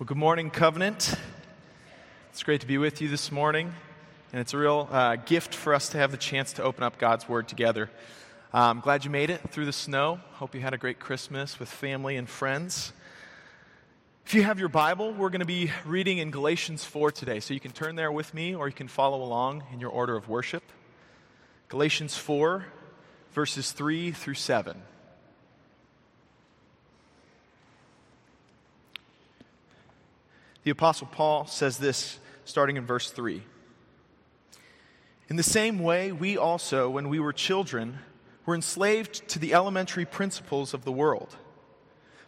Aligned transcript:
Well, 0.00 0.06
good 0.06 0.16
morning, 0.16 0.48
Covenant. 0.48 1.14
It's 2.30 2.42
great 2.42 2.62
to 2.62 2.66
be 2.66 2.78
with 2.78 3.02
you 3.02 3.08
this 3.08 3.30
morning, 3.30 3.74
and 4.32 4.40
it's 4.40 4.54
a 4.54 4.56
real 4.56 4.88
uh, 4.90 5.16
gift 5.16 5.54
for 5.54 5.74
us 5.74 5.90
to 5.90 5.98
have 5.98 6.10
the 6.10 6.16
chance 6.16 6.54
to 6.54 6.62
open 6.62 6.82
up 6.82 6.96
God's 6.96 7.28
Word 7.28 7.48
together. 7.48 7.90
Uh, 8.54 8.70
I'm 8.70 8.80
glad 8.80 9.04
you 9.04 9.10
made 9.10 9.28
it 9.28 9.50
through 9.50 9.66
the 9.66 9.74
snow. 9.74 10.18
Hope 10.36 10.54
you 10.54 10.62
had 10.62 10.72
a 10.72 10.78
great 10.78 11.00
Christmas 11.00 11.60
with 11.60 11.68
family 11.68 12.16
and 12.16 12.26
friends. 12.26 12.94
If 14.24 14.32
you 14.32 14.42
have 14.42 14.58
your 14.58 14.70
Bible, 14.70 15.12
we're 15.12 15.28
going 15.28 15.40
to 15.40 15.44
be 15.44 15.70
reading 15.84 16.16
in 16.16 16.30
Galatians 16.30 16.82
4 16.82 17.10
today, 17.10 17.38
so 17.38 17.52
you 17.52 17.60
can 17.60 17.72
turn 17.72 17.94
there 17.94 18.10
with 18.10 18.32
me 18.32 18.54
or 18.54 18.68
you 18.68 18.74
can 18.74 18.88
follow 18.88 19.22
along 19.22 19.64
in 19.70 19.80
your 19.80 19.90
order 19.90 20.16
of 20.16 20.30
worship. 20.30 20.62
Galatians 21.68 22.16
4, 22.16 22.64
verses 23.32 23.72
3 23.72 24.12
through 24.12 24.32
7. 24.32 24.80
The 30.62 30.70
Apostle 30.70 31.08
Paul 31.10 31.46
says 31.46 31.78
this 31.78 32.18
starting 32.44 32.76
in 32.76 32.84
verse 32.84 33.10
3. 33.10 33.42
In 35.28 35.36
the 35.36 35.42
same 35.42 35.78
way, 35.78 36.12
we 36.12 36.36
also, 36.36 36.90
when 36.90 37.08
we 37.08 37.20
were 37.20 37.32
children, 37.32 38.00
were 38.44 38.54
enslaved 38.54 39.28
to 39.28 39.38
the 39.38 39.54
elementary 39.54 40.04
principles 40.04 40.74
of 40.74 40.84
the 40.84 40.92
world. 40.92 41.36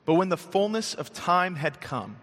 But 0.05 0.15
when 0.15 0.29
the 0.29 0.37
fullness 0.37 0.95
of 0.95 1.13
time 1.13 1.57
had 1.57 1.81
come, 1.81 2.17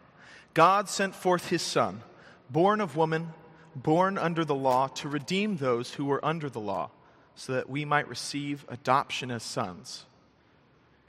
God 0.53 0.89
sent 0.89 1.15
forth 1.15 1.49
his 1.49 1.61
Son, 1.61 2.01
born 2.49 2.81
of 2.81 2.95
woman, 2.95 3.33
born 3.75 4.17
under 4.17 4.43
the 4.43 4.55
law, 4.55 4.87
to 4.87 5.09
redeem 5.09 5.57
those 5.57 5.93
who 5.93 6.05
were 6.05 6.23
under 6.25 6.49
the 6.49 6.59
law, 6.59 6.89
so 7.35 7.53
that 7.53 7.69
we 7.69 7.85
might 7.85 8.07
receive 8.07 8.65
adoption 8.67 9.31
as 9.31 9.43
sons. 9.43 10.05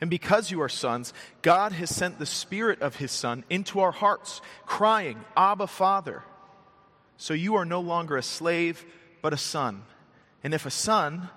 And 0.00 0.08
because 0.08 0.50
you 0.50 0.62
are 0.62 0.68
sons, 0.68 1.12
God 1.42 1.72
has 1.72 1.94
sent 1.94 2.18
the 2.18 2.26
Spirit 2.26 2.80
of 2.80 2.96
His 2.96 3.12
Son 3.12 3.44
into 3.50 3.80
our 3.80 3.92
hearts, 3.92 4.40
crying, 4.64 5.18
Abba, 5.36 5.66
Father. 5.66 6.22
So 7.18 7.34
you 7.34 7.56
are 7.56 7.66
no 7.66 7.80
longer 7.80 8.16
a 8.16 8.22
slave, 8.22 8.84
but 9.20 9.34
a 9.34 9.36
son. 9.36 9.82
And 10.42 10.54
if 10.54 10.64
a 10.64 10.70
son, 10.70 11.28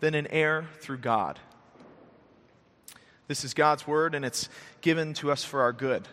then 0.00 0.14
an 0.14 0.26
heir 0.26 0.66
through 0.80 0.98
God. 0.98 1.38
This 3.28 3.44
is 3.44 3.54
God's 3.54 3.86
word, 3.86 4.16
and 4.16 4.24
it's 4.24 4.48
given 4.80 5.14
to 5.14 5.30
us 5.30 5.44
for 5.44 5.60
our 5.60 5.72
good. 5.72 6.08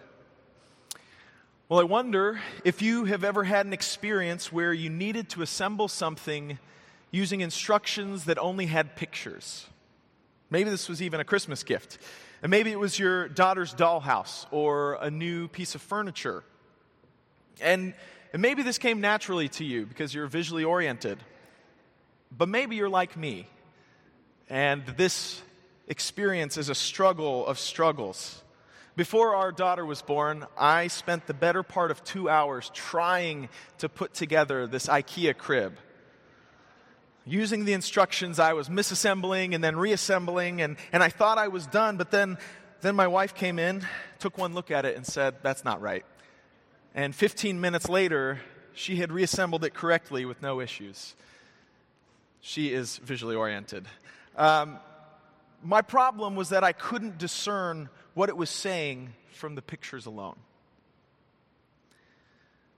Well, 1.68 1.80
I 1.80 1.84
wonder 1.84 2.40
if 2.64 2.84
you 2.84 3.06
have 3.06 3.23
ever 3.23 3.44
had 3.44 3.66
an 3.66 3.73
experience 3.73 4.53
where 4.53 4.72
you 4.72 4.92
needed 4.92 5.30
to 5.30 5.42
assemble 5.42 5.88
something 5.88 6.59
using 7.09 7.42
instructions 7.42 8.25
that 8.25 8.38
only 8.38 8.68
had 8.68 8.95
pictures. 8.95 9.66
Maybe 10.50 10.70
this 10.70 10.88
was 10.88 11.02
even 11.02 11.20
a 11.20 11.26
Christmas 11.26 11.64
gift. 11.64 11.98
And 12.42 12.50
maybe 12.50 12.72
it 12.72 12.80
was 12.80 12.98
your 12.98 13.28
daughter's 13.28 13.73
dollhouse 13.73 14.45
or 14.52 14.98
a 15.02 15.09
new 15.09 15.48
piece 15.48 15.76
of 15.76 15.81
furniture. 15.81 16.44
And, 17.59 17.94
and 18.31 18.42
maybe 18.42 18.64
this 18.64 18.78
came 18.78 19.02
naturally 19.02 19.50
to 19.50 19.66
you 19.66 19.86
because 19.86 20.14
you're 20.14 20.28
visually 20.28 20.64
oriented. 20.64 21.20
But 22.36 22.50
maybe 22.50 22.75
you're 22.75 22.90
like 22.90 23.18
me. 23.18 23.48
And 24.50 24.86
this 24.86 25.42
experience 25.88 26.58
is 26.58 26.70
a 26.70 26.75
struggle 26.75 27.45
of 27.45 27.59
struggles. 27.59 28.44
Before 28.95 29.36
our 29.36 29.52
daughter 29.52 29.86
was 29.86 30.02
born, 30.02 30.45
I 30.58 30.88
spent 30.88 31.28
the 31.28 31.34
better 31.34 31.64
part 31.64 31.92
of 31.92 32.03
two 32.03 32.30
hours 32.30 32.72
trying 32.73 33.50
to 33.80 33.90
put 33.90 34.14
together 34.14 34.68
this 34.68 34.88
IKEA 34.88 35.38
crib 35.38 35.78
using 37.28 37.66
the 37.66 37.73
instructions, 37.73 38.39
I 38.39 38.53
was 38.53 38.70
misassembling 38.70 39.53
and 39.53 39.64
then 39.64 39.75
reassembling, 39.75 40.61
and, 40.61 40.78
and 40.92 41.03
I 41.03 41.09
thought 41.09 41.38
I 41.38 41.50
was 41.50 41.67
done, 41.67 41.97
but 41.97 42.09
then, 42.09 42.38
then 42.81 42.95
my 42.95 43.08
wife 43.08 43.36
came 43.36 43.59
in, 43.59 43.86
took 44.19 44.38
one 44.38 44.53
look 44.53 44.72
at 44.72 44.86
it, 44.86 44.95
and 44.95 45.06
said, 45.06 45.36
That's 45.44 45.64
not 45.64 45.81
right. 45.81 46.06
And 46.95 47.14
15 47.14 47.59
minutes 47.59 47.89
later, 47.89 48.39
she 48.73 48.95
had 48.95 49.11
reassembled 49.11 49.64
it 49.64 49.73
correctly 49.73 50.25
with 50.25 50.42
no 50.42 50.61
issues. 50.61 51.16
She 52.40 52.74
is 52.74 52.97
visually 52.97 53.35
oriented. 53.35 53.85
Um, 54.35 54.79
my 55.63 55.81
problem 55.81 56.35
was 56.35 56.50
that 56.50 56.63
I 56.63 56.72
couldn't 56.72 57.18
discern 57.18 57.90
what 58.13 58.29
it 58.29 58.38
was 58.38 58.50
saying 58.50 59.13
from 59.34 59.56
the 59.56 59.62
pictures 59.62 60.06
alone. 60.06 60.38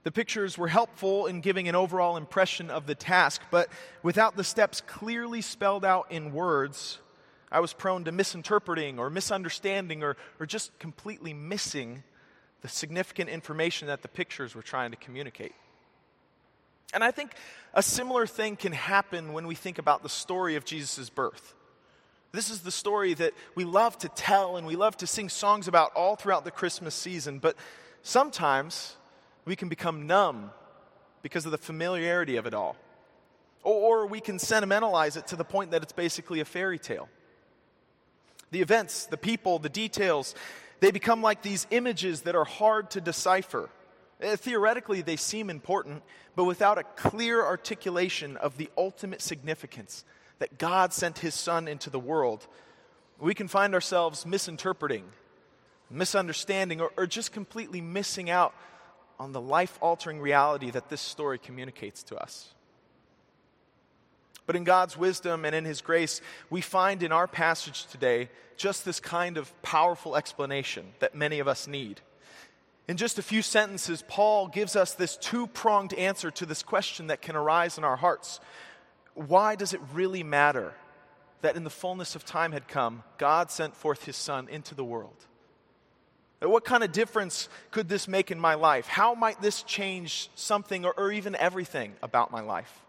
The 0.02 0.12
pictures 0.12 0.56
were 0.56 0.68
helpful 0.68 1.26
in 1.26 1.40
giving 1.40 1.68
an 1.68 1.74
overall 1.74 2.16
impression 2.16 2.70
of 2.70 2.86
the 2.86 2.94
task, 2.94 3.42
but 3.50 3.68
without 4.02 4.36
the 4.36 4.44
steps 4.44 4.80
clearly 4.80 5.42
spelled 5.42 5.84
out 5.84 6.10
in 6.10 6.32
words, 6.32 6.98
I 7.52 7.60
was 7.60 7.72
prone 7.72 8.04
to 8.04 8.12
misinterpreting 8.12 8.98
or 8.98 9.10
misunderstanding 9.10 10.02
or, 10.02 10.16
or 10.38 10.46
just 10.46 10.78
completely 10.78 11.34
missing 11.34 12.02
the 12.62 12.68
significant 12.68 13.28
information 13.28 13.88
that 13.88 14.02
the 14.02 14.08
pictures 14.08 14.54
were 14.54 14.62
trying 14.62 14.90
to 14.90 14.96
communicate. 14.96 15.52
And 16.94 17.04
I 17.04 17.10
think 17.10 17.32
a 17.74 17.82
similar 17.82 18.26
thing 18.26 18.56
can 18.56 18.72
happen 18.72 19.32
when 19.32 19.46
we 19.46 19.54
think 19.54 19.78
about 19.78 20.02
the 20.02 20.08
story 20.08 20.56
of 20.56 20.64
Jesus' 20.64 21.10
birth. 21.10 21.54
This 22.32 22.50
is 22.50 22.60
the 22.60 22.70
story 22.70 23.14
that 23.14 23.32
we 23.54 23.64
love 23.64 23.98
to 23.98 24.08
tell 24.08 24.56
and 24.56 24.66
we 24.66 24.76
love 24.76 24.96
to 24.98 25.06
sing 25.06 25.28
songs 25.28 25.68
about 25.68 25.92
all 25.94 26.16
throughout 26.16 26.44
the 26.44 26.50
Christmas 26.50 26.94
season, 26.94 27.38
but 27.38 27.56
sometimes 28.02 28.96
we 29.50 29.56
can 29.56 29.68
become 29.68 30.06
numb 30.06 30.52
because 31.22 31.44
of 31.44 31.50
the 31.50 31.58
familiarity 31.58 32.36
of 32.36 32.46
it 32.46 32.54
all. 32.54 32.76
Or, 33.64 34.02
or 34.04 34.06
we 34.06 34.20
can 34.20 34.38
sentimentalize 34.38 35.16
it 35.16 35.26
to 35.26 35.36
the 35.36 35.42
point 35.42 35.72
that 35.72 35.82
it's 35.82 35.92
basically 35.92 36.38
a 36.38 36.44
fairy 36.44 36.78
tale. 36.78 37.08
The 38.52 38.60
events, 38.60 39.06
the 39.06 39.16
people, 39.16 39.58
the 39.58 39.68
details, 39.68 40.36
they 40.78 40.92
become 40.92 41.20
like 41.20 41.42
these 41.42 41.66
images 41.72 42.20
that 42.20 42.36
are 42.36 42.44
hard 42.44 42.92
to 42.92 43.00
decipher. 43.00 43.70
Uh, 44.22 44.36
theoretically, 44.36 45.02
they 45.02 45.16
seem 45.16 45.50
important, 45.50 46.04
but 46.36 46.44
without 46.44 46.78
a 46.78 46.84
clear 46.84 47.44
articulation 47.44 48.36
of 48.36 48.56
the 48.56 48.70
ultimate 48.78 49.20
significance 49.20 50.04
that 50.38 50.58
God 50.58 50.92
sent 50.92 51.18
His 51.18 51.34
Son 51.34 51.66
into 51.66 51.90
the 51.90 51.98
world, 51.98 52.46
we 53.18 53.34
can 53.34 53.48
find 53.48 53.74
ourselves 53.74 54.24
misinterpreting, 54.24 55.06
misunderstanding, 55.90 56.80
or, 56.80 56.92
or 56.96 57.08
just 57.08 57.32
completely 57.32 57.80
missing 57.80 58.30
out 58.30 58.54
on 59.20 59.32
the 59.32 59.40
life 59.40 59.78
altering 59.82 60.18
reality 60.18 60.70
that 60.70 60.88
this 60.88 61.00
story 61.00 61.38
communicates 61.38 62.02
to 62.02 62.16
us. 62.16 62.54
But 64.46 64.56
in 64.56 64.64
God's 64.64 64.96
wisdom 64.96 65.44
and 65.44 65.54
in 65.54 65.66
His 65.66 65.82
grace, 65.82 66.22
we 66.48 66.62
find 66.62 67.02
in 67.02 67.12
our 67.12 67.28
passage 67.28 67.86
today 67.86 68.30
just 68.56 68.86
this 68.86 68.98
kind 68.98 69.36
of 69.36 69.62
powerful 69.62 70.16
explanation 70.16 70.86
that 71.00 71.14
many 71.14 71.38
of 71.38 71.46
us 71.46 71.68
need. 71.68 72.00
In 72.88 72.96
just 72.96 73.18
a 73.18 73.22
few 73.22 73.42
sentences, 73.42 74.02
Paul 74.08 74.48
gives 74.48 74.74
us 74.74 74.94
this 74.94 75.18
two 75.18 75.46
pronged 75.48 75.92
answer 75.92 76.30
to 76.32 76.46
this 76.46 76.62
question 76.62 77.08
that 77.08 77.20
can 77.20 77.36
arise 77.36 77.76
in 77.76 77.84
our 77.84 77.96
hearts. 77.96 78.40
Why 79.14 79.54
does 79.54 79.74
it 79.74 79.80
really 79.92 80.22
matter 80.22 80.72
that 81.42 81.56
in 81.56 81.64
the 81.64 81.70
fullness 81.70 82.16
of 82.16 82.24
time 82.24 82.52
had 82.52 82.68
come, 82.68 83.02
God 83.18 83.50
sent 83.50 83.76
forth 83.76 84.06
His 84.06 84.16
Son 84.16 84.48
into 84.48 84.74
the 84.74 84.84
world? 84.84 85.26
What 86.40 86.64
kind 86.64 86.82
of 86.82 86.92
difference 86.92 87.48
could 87.70 87.88
this 87.88 88.08
make 88.08 88.30
in 88.30 88.40
my 88.40 88.54
life? 88.54 88.86
How 88.86 89.14
might 89.14 89.42
this 89.42 89.62
change 89.62 90.30
something 90.34 90.86
or, 90.86 90.92
or 90.96 91.12
even 91.12 91.36
everything 91.36 91.92
about 92.02 92.30
my 92.30 92.40
life? 92.40 92.80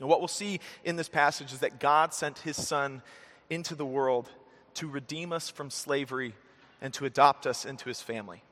And 0.00 0.08
what 0.08 0.20
we'll 0.20 0.28
see 0.28 0.60
in 0.84 0.96
this 0.96 1.08
passage 1.08 1.52
is 1.52 1.60
that 1.60 1.80
God 1.80 2.12
sent 2.12 2.38
his 2.40 2.62
son 2.62 3.00
into 3.48 3.74
the 3.74 3.86
world 3.86 4.28
to 4.74 4.86
redeem 4.86 5.32
us 5.32 5.48
from 5.48 5.70
slavery 5.70 6.34
and 6.82 6.92
to 6.94 7.06
adopt 7.06 7.46
us 7.46 7.64
into 7.64 7.88
his 7.88 8.02
family. 8.02 8.42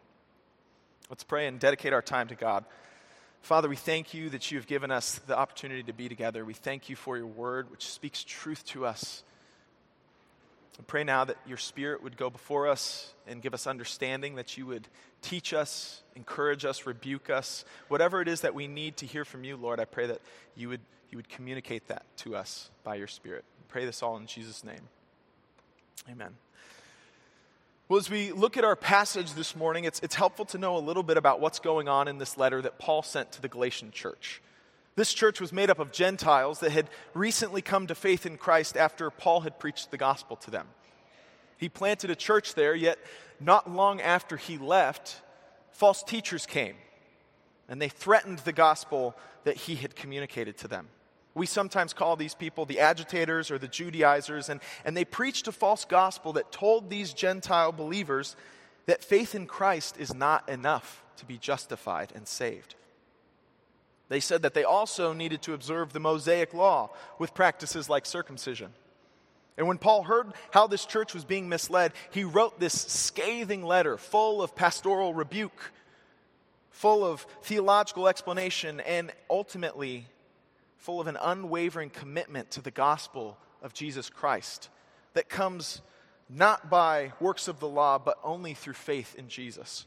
Let's 1.10 1.24
pray 1.24 1.46
and 1.46 1.60
dedicate 1.60 1.92
our 1.92 2.00
time 2.00 2.28
to 2.28 2.34
God. 2.34 2.64
Father, 3.42 3.68
we 3.68 3.76
thank 3.76 4.14
you 4.14 4.30
that 4.30 4.50
you 4.50 4.56
have 4.56 4.66
given 4.66 4.90
us 4.90 5.20
the 5.26 5.36
opportunity 5.36 5.82
to 5.82 5.92
be 5.92 6.08
together. 6.08 6.46
We 6.46 6.54
thank 6.54 6.88
you 6.88 6.96
for 6.96 7.18
your 7.18 7.26
word, 7.26 7.70
which 7.70 7.86
speaks 7.86 8.24
truth 8.24 8.64
to 8.68 8.86
us. 8.86 9.22
I 10.78 10.82
pray 10.82 11.04
now 11.04 11.24
that 11.24 11.36
your 11.46 11.56
Spirit 11.56 12.02
would 12.02 12.16
go 12.16 12.30
before 12.30 12.68
us 12.68 13.14
and 13.26 13.40
give 13.40 13.54
us 13.54 13.66
understanding, 13.66 14.34
that 14.36 14.58
you 14.58 14.66
would 14.66 14.88
teach 15.22 15.54
us, 15.54 16.02
encourage 16.16 16.64
us, 16.64 16.84
rebuke 16.84 17.30
us. 17.30 17.64
Whatever 17.88 18.20
it 18.20 18.28
is 18.28 18.40
that 18.40 18.54
we 18.54 18.66
need 18.66 18.96
to 18.98 19.06
hear 19.06 19.24
from 19.24 19.44
you, 19.44 19.56
Lord, 19.56 19.78
I 19.78 19.84
pray 19.84 20.06
that 20.06 20.20
you 20.56 20.68
would, 20.68 20.80
you 21.10 21.18
would 21.18 21.28
communicate 21.28 21.86
that 21.88 22.04
to 22.18 22.34
us 22.34 22.70
by 22.82 22.96
your 22.96 23.06
Spirit. 23.06 23.44
I 23.60 23.72
pray 23.72 23.84
this 23.84 24.02
all 24.02 24.16
in 24.16 24.26
Jesus' 24.26 24.64
name. 24.64 24.88
Amen. 26.10 26.34
Well, 27.88 27.98
as 27.98 28.10
we 28.10 28.32
look 28.32 28.56
at 28.56 28.64
our 28.64 28.76
passage 28.76 29.34
this 29.34 29.54
morning, 29.54 29.84
it's, 29.84 30.00
it's 30.00 30.14
helpful 30.14 30.46
to 30.46 30.58
know 30.58 30.76
a 30.76 30.80
little 30.80 31.02
bit 31.02 31.16
about 31.16 31.40
what's 31.40 31.60
going 31.60 31.86
on 31.88 32.08
in 32.08 32.18
this 32.18 32.36
letter 32.36 32.60
that 32.62 32.78
Paul 32.78 33.02
sent 33.02 33.32
to 33.32 33.42
the 33.42 33.48
Galatian 33.48 33.90
church. 33.90 34.42
This 34.96 35.12
church 35.12 35.40
was 35.40 35.52
made 35.52 35.70
up 35.70 35.78
of 35.78 35.92
Gentiles 35.92 36.60
that 36.60 36.72
had 36.72 36.88
recently 37.14 37.62
come 37.62 37.86
to 37.88 37.94
faith 37.94 38.26
in 38.26 38.36
Christ 38.36 38.76
after 38.76 39.10
Paul 39.10 39.40
had 39.40 39.58
preached 39.58 39.90
the 39.90 39.96
gospel 39.96 40.36
to 40.36 40.50
them. 40.50 40.68
He 41.56 41.68
planted 41.68 42.10
a 42.10 42.16
church 42.16 42.54
there, 42.54 42.74
yet 42.74 42.98
not 43.40 43.70
long 43.70 44.00
after 44.00 44.36
he 44.36 44.58
left, 44.58 45.20
false 45.72 46.02
teachers 46.02 46.46
came 46.46 46.76
and 47.68 47.80
they 47.80 47.88
threatened 47.88 48.40
the 48.40 48.52
gospel 48.52 49.16
that 49.44 49.56
he 49.56 49.76
had 49.76 49.96
communicated 49.96 50.56
to 50.58 50.68
them. 50.68 50.88
We 51.34 51.46
sometimes 51.46 51.92
call 51.92 52.16
these 52.16 52.34
people 52.34 52.64
the 52.64 52.80
agitators 52.80 53.50
or 53.50 53.58
the 53.58 53.68
Judaizers, 53.68 54.48
and, 54.48 54.60
and 54.84 54.96
they 54.96 55.04
preached 55.04 55.48
a 55.48 55.52
false 55.52 55.84
gospel 55.84 56.34
that 56.34 56.52
told 56.52 56.88
these 56.88 57.12
Gentile 57.12 57.72
believers 57.72 58.36
that 58.86 59.02
faith 59.02 59.34
in 59.34 59.46
Christ 59.46 59.96
is 59.98 60.14
not 60.14 60.48
enough 60.48 61.02
to 61.16 61.24
be 61.24 61.38
justified 61.38 62.12
and 62.14 62.28
saved. 62.28 62.76
They 64.08 64.20
said 64.20 64.42
that 64.42 64.54
they 64.54 64.64
also 64.64 65.12
needed 65.12 65.42
to 65.42 65.54
observe 65.54 65.92
the 65.92 66.00
Mosaic 66.00 66.52
law 66.52 66.90
with 67.18 67.34
practices 67.34 67.88
like 67.88 68.06
circumcision. 68.06 68.72
And 69.56 69.68
when 69.68 69.78
Paul 69.78 70.02
heard 70.02 70.32
how 70.50 70.66
this 70.66 70.84
church 70.84 71.14
was 71.14 71.24
being 71.24 71.48
misled, 71.48 71.92
he 72.10 72.24
wrote 72.24 72.58
this 72.58 72.74
scathing 72.74 73.62
letter 73.62 73.96
full 73.96 74.42
of 74.42 74.54
pastoral 74.54 75.14
rebuke, 75.14 75.72
full 76.70 77.04
of 77.04 77.26
theological 77.42 78.08
explanation, 78.08 78.80
and 78.80 79.12
ultimately 79.30 80.06
full 80.76 81.00
of 81.00 81.06
an 81.06 81.16
unwavering 81.20 81.88
commitment 81.88 82.50
to 82.50 82.60
the 82.60 82.70
gospel 82.70 83.38
of 83.62 83.72
Jesus 83.72 84.10
Christ 84.10 84.68
that 85.14 85.28
comes 85.28 85.80
not 86.28 86.68
by 86.68 87.12
works 87.20 87.48
of 87.48 87.60
the 87.60 87.68
law, 87.68 87.98
but 87.98 88.18
only 88.24 88.54
through 88.54 88.74
faith 88.74 89.14
in 89.16 89.28
Jesus. 89.28 89.86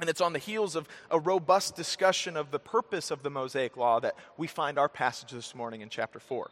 And 0.00 0.10
it's 0.10 0.20
on 0.20 0.32
the 0.32 0.38
heels 0.38 0.74
of 0.74 0.88
a 1.10 1.18
robust 1.18 1.76
discussion 1.76 2.36
of 2.36 2.50
the 2.50 2.58
purpose 2.58 3.10
of 3.10 3.22
the 3.22 3.30
Mosaic 3.30 3.76
Law 3.76 4.00
that 4.00 4.16
we 4.36 4.46
find 4.46 4.78
our 4.78 4.88
passage 4.88 5.30
this 5.30 5.54
morning 5.54 5.82
in 5.82 5.88
chapter 5.88 6.18
4. 6.18 6.50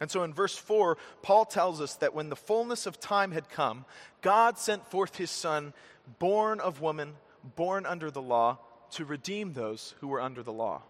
And 0.00 0.10
so 0.10 0.22
in 0.22 0.34
verse 0.34 0.56
4, 0.56 0.96
Paul 1.22 1.44
tells 1.44 1.80
us 1.80 1.94
that 1.96 2.14
when 2.14 2.28
the 2.28 2.36
fullness 2.36 2.86
of 2.86 3.00
time 3.00 3.32
had 3.32 3.48
come, 3.48 3.84
God 4.22 4.58
sent 4.58 4.86
forth 4.86 5.16
his 5.16 5.30
Son, 5.30 5.72
born 6.18 6.60
of 6.60 6.80
woman, 6.80 7.14
born 7.56 7.86
under 7.86 8.10
the 8.10 8.22
law, 8.22 8.58
to 8.92 9.04
redeem 9.04 9.52
those 9.52 9.94
who 10.00 10.08
were 10.08 10.20
under 10.20 10.42
the 10.42 10.52
law. 10.52 10.82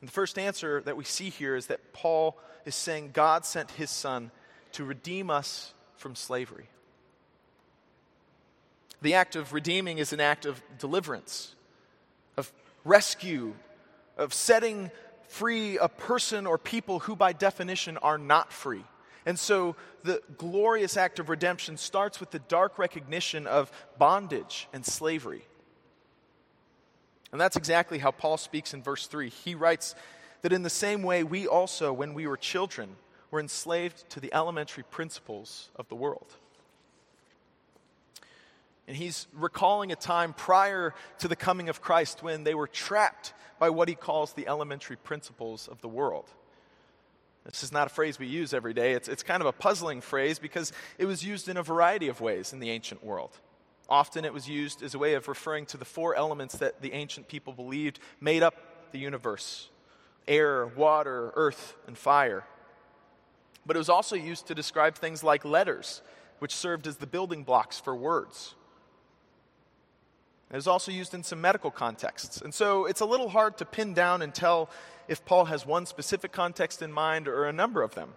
And 0.00 0.08
the 0.08 0.12
first 0.12 0.38
answer 0.38 0.80
that 0.82 0.96
we 0.96 1.04
see 1.04 1.30
here 1.30 1.54
is 1.54 1.66
that 1.66 1.92
Paul 1.92 2.38
is 2.64 2.74
saying 2.74 3.10
God 3.12 3.44
sent 3.44 3.70
his 3.72 3.90
Son 3.90 4.30
to 4.72 4.84
redeem 4.84 5.30
us 5.30 5.74
from 5.96 6.14
slavery. 6.14 6.68
The 9.02 9.14
act 9.14 9.36
of 9.36 9.52
redeeming 9.52 9.98
is 9.98 10.12
an 10.12 10.20
act 10.20 10.46
of 10.46 10.62
deliverance, 10.78 11.54
of 12.36 12.52
rescue, 12.84 13.54
of 14.16 14.32
setting 14.32 14.90
free 15.28 15.76
a 15.78 15.88
person 15.88 16.46
or 16.46 16.56
people 16.56 17.00
who, 17.00 17.16
by 17.16 17.32
definition, 17.32 17.96
are 17.98 18.18
not 18.18 18.52
free. 18.52 18.84
And 19.26 19.38
so 19.38 19.76
the 20.04 20.22
glorious 20.36 20.96
act 20.96 21.18
of 21.18 21.28
redemption 21.28 21.76
starts 21.76 22.20
with 22.20 22.30
the 22.30 22.38
dark 22.40 22.78
recognition 22.78 23.46
of 23.46 23.70
bondage 23.98 24.68
and 24.72 24.84
slavery. 24.84 25.44
And 27.32 27.40
that's 27.40 27.56
exactly 27.56 27.98
how 27.98 28.10
Paul 28.10 28.36
speaks 28.36 28.74
in 28.74 28.82
verse 28.82 29.06
3. 29.06 29.30
He 29.30 29.54
writes 29.54 29.94
that 30.42 30.52
in 30.52 30.62
the 30.62 30.70
same 30.70 31.02
way, 31.02 31.24
we 31.24 31.46
also, 31.46 31.92
when 31.92 32.14
we 32.14 32.26
were 32.26 32.36
children, 32.36 32.96
were 33.30 33.40
enslaved 33.40 34.08
to 34.10 34.20
the 34.20 34.32
elementary 34.34 34.84
principles 34.84 35.70
of 35.76 35.88
the 35.88 35.94
world. 35.94 36.36
And 38.92 38.98
he's 38.98 39.26
recalling 39.32 39.90
a 39.90 39.96
time 39.96 40.34
prior 40.34 40.92
to 41.20 41.26
the 41.26 41.34
coming 41.34 41.70
of 41.70 41.80
Christ 41.80 42.22
when 42.22 42.44
they 42.44 42.54
were 42.54 42.66
trapped 42.66 43.32
by 43.58 43.70
what 43.70 43.88
he 43.88 43.94
calls 43.94 44.34
the 44.34 44.46
elementary 44.46 44.96
principles 44.96 45.66
of 45.66 45.80
the 45.80 45.88
world. 45.88 46.28
This 47.46 47.62
is 47.62 47.72
not 47.72 47.86
a 47.86 47.88
phrase 47.88 48.18
we 48.18 48.26
use 48.26 48.52
every 48.52 48.74
day. 48.74 48.92
It's, 48.92 49.08
it's 49.08 49.22
kind 49.22 49.40
of 49.40 49.46
a 49.46 49.52
puzzling 49.52 50.02
phrase 50.02 50.38
because 50.38 50.74
it 50.98 51.06
was 51.06 51.24
used 51.24 51.48
in 51.48 51.56
a 51.56 51.62
variety 51.62 52.08
of 52.08 52.20
ways 52.20 52.52
in 52.52 52.60
the 52.60 52.68
ancient 52.68 53.02
world. 53.02 53.30
Often 53.88 54.26
it 54.26 54.34
was 54.34 54.46
used 54.46 54.82
as 54.82 54.92
a 54.92 54.98
way 54.98 55.14
of 55.14 55.26
referring 55.26 55.64
to 55.66 55.78
the 55.78 55.86
four 55.86 56.14
elements 56.14 56.58
that 56.58 56.82
the 56.82 56.92
ancient 56.92 57.28
people 57.28 57.54
believed 57.54 57.98
made 58.20 58.42
up 58.42 58.92
the 58.92 58.98
universe 58.98 59.70
air, 60.28 60.66
water, 60.66 61.32
earth, 61.34 61.76
and 61.86 61.96
fire. 61.96 62.44
But 63.64 63.74
it 63.74 63.78
was 63.78 63.88
also 63.88 64.16
used 64.16 64.48
to 64.48 64.54
describe 64.54 64.96
things 64.96 65.24
like 65.24 65.46
letters, 65.46 66.02
which 66.40 66.54
served 66.54 66.86
as 66.86 66.98
the 66.98 67.06
building 67.06 67.42
blocks 67.42 67.80
for 67.80 67.96
words. 67.96 68.54
It 70.52 70.56
was 70.56 70.66
also 70.66 70.92
used 70.92 71.14
in 71.14 71.22
some 71.22 71.40
medical 71.40 71.70
contexts. 71.70 72.42
And 72.42 72.52
so 72.52 72.84
it's 72.84 73.00
a 73.00 73.06
little 73.06 73.30
hard 73.30 73.56
to 73.58 73.64
pin 73.64 73.94
down 73.94 74.20
and 74.20 74.34
tell 74.34 74.68
if 75.08 75.24
Paul 75.24 75.46
has 75.46 75.64
one 75.64 75.86
specific 75.86 76.30
context 76.30 76.82
in 76.82 76.92
mind 76.92 77.26
or 77.26 77.46
a 77.46 77.52
number 77.52 77.82
of 77.82 77.94
them. 77.94 78.10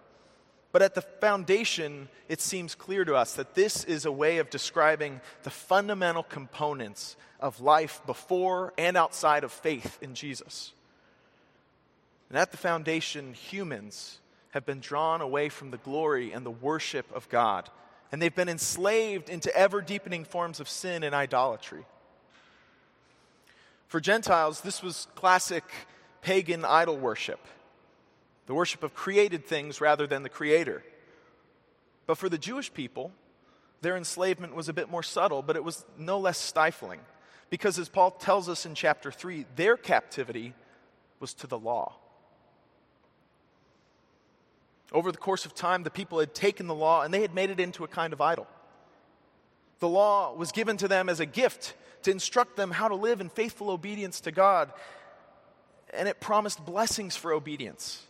But 0.70 0.82
at 0.82 0.94
the 0.94 1.00
foundation, 1.00 2.10
it 2.28 2.42
seems 2.42 2.74
clear 2.74 3.06
to 3.06 3.14
us 3.14 3.34
that 3.36 3.54
this 3.54 3.84
is 3.84 4.04
a 4.04 4.12
way 4.12 4.36
of 4.36 4.50
describing 4.50 5.22
the 5.44 5.50
fundamental 5.50 6.22
components 6.22 7.16
of 7.40 7.62
life 7.62 8.02
before 8.04 8.74
and 8.76 8.98
outside 8.98 9.42
of 9.42 9.52
faith 9.52 9.96
in 10.02 10.14
Jesus. 10.14 10.72
And 12.28 12.36
at 12.36 12.50
the 12.50 12.58
foundation, 12.58 13.32
humans 13.32 14.18
have 14.50 14.66
been 14.66 14.80
drawn 14.80 15.22
away 15.22 15.48
from 15.48 15.70
the 15.70 15.78
glory 15.78 16.32
and 16.32 16.44
the 16.44 16.50
worship 16.50 17.06
of 17.14 17.28
God, 17.30 17.70
and 18.12 18.20
they've 18.20 18.34
been 18.34 18.50
enslaved 18.50 19.30
into 19.30 19.54
ever 19.56 19.80
deepening 19.80 20.26
forms 20.26 20.60
of 20.60 20.68
sin 20.68 21.02
and 21.02 21.14
idolatry. 21.14 21.86
For 23.96 24.00
Gentiles, 24.00 24.60
this 24.60 24.82
was 24.82 25.08
classic 25.14 25.64
pagan 26.20 26.66
idol 26.66 26.98
worship, 26.98 27.40
the 28.44 28.52
worship 28.52 28.82
of 28.82 28.92
created 28.92 29.46
things 29.46 29.80
rather 29.80 30.06
than 30.06 30.22
the 30.22 30.28
Creator. 30.28 30.84
But 32.06 32.18
for 32.18 32.28
the 32.28 32.36
Jewish 32.36 32.70
people, 32.74 33.10
their 33.80 33.96
enslavement 33.96 34.54
was 34.54 34.68
a 34.68 34.74
bit 34.74 34.90
more 34.90 35.02
subtle, 35.02 35.40
but 35.40 35.56
it 35.56 35.64
was 35.64 35.86
no 35.96 36.18
less 36.18 36.36
stifling. 36.36 37.00
Because 37.48 37.78
as 37.78 37.88
Paul 37.88 38.10
tells 38.10 38.50
us 38.50 38.66
in 38.66 38.74
chapter 38.74 39.10
3, 39.10 39.46
their 39.56 39.78
captivity 39.78 40.52
was 41.18 41.32
to 41.32 41.46
the 41.46 41.58
law. 41.58 41.94
Over 44.92 45.10
the 45.10 45.16
course 45.16 45.46
of 45.46 45.54
time, 45.54 45.84
the 45.84 45.90
people 45.90 46.20
had 46.20 46.34
taken 46.34 46.66
the 46.66 46.74
law 46.74 47.00
and 47.00 47.14
they 47.14 47.22
had 47.22 47.32
made 47.32 47.48
it 47.48 47.60
into 47.60 47.82
a 47.82 47.88
kind 47.88 48.12
of 48.12 48.20
idol. 48.20 48.46
The 49.78 49.88
law 49.88 50.34
was 50.34 50.52
given 50.52 50.76
to 50.78 50.88
them 50.88 51.08
as 51.08 51.20
a 51.20 51.26
gift 51.26 51.74
to 52.02 52.10
instruct 52.10 52.56
them 52.56 52.70
how 52.70 52.88
to 52.88 52.94
live 52.94 53.20
in 53.20 53.28
faithful 53.28 53.70
obedience 53.70 54.20
to 54.20 54.32
God, 54.32 54.72
and 55.92 56.08
it 56.08 56.20
promised 56.20 56.64
blessings 56.64 57.16
for 57.16 57.32
obedience. 57.32 58.04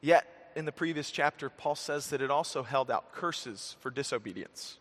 Yet, 0.00 0.26
in 0.56 0.64
the 0.64 0.72
previous 0.72 1.10
chapter, 1.10 1.50
Paul 1.50 1.74
says 1.74 2.08
that 2.10 2.22
it 2.22 2.30
also 2.30 2.62
held 2.62 2.90
out 2.90 3.12
curses 3.12 3.76
for 3.80 3.90
disobedience. 3.90 4.78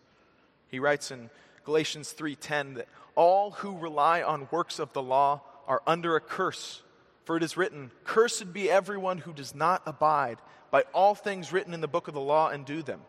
He 0.70 0.80
writes 0.80 1.12
in 1.12 1.30
Galatians 1.66 2.12
3:10 2.12 2.76
that 2.76 2.88
all 3.16 3.52
who 3.52 3.78
rely 3.78 4.22
on 4.22 4.48
works 4.52 4.80
of 4.80 4.94
the 4.94 5.02
law 5.02 5.42
are 5.68 5.82
under 5.86 6.16
a 6.16 6.22
curse. 6.22 6.82
For 7.24 7.36
it 7.36 7.44
is 7.44 7.58
written, 7.58 7.92
Cursed 8.04 8.54
be 8.54 8.70
everyone 8.70 9.20
who 9.20 9.34
does 9.34 9.56
not 9.56 9.82
abide 9.86 10.38
by 10.70 10.84
all 10.94 11.16
things 11.16 11.52
written 11.52 11.74
in 11.74 11.82
the 11.82 11.88
book 11.88 12.08
of 12.08 12.14
the 12.14 12.22
law 12.22 12.50
and 12.50 12.66
do 12.66 12.82
them. 12.82 13.02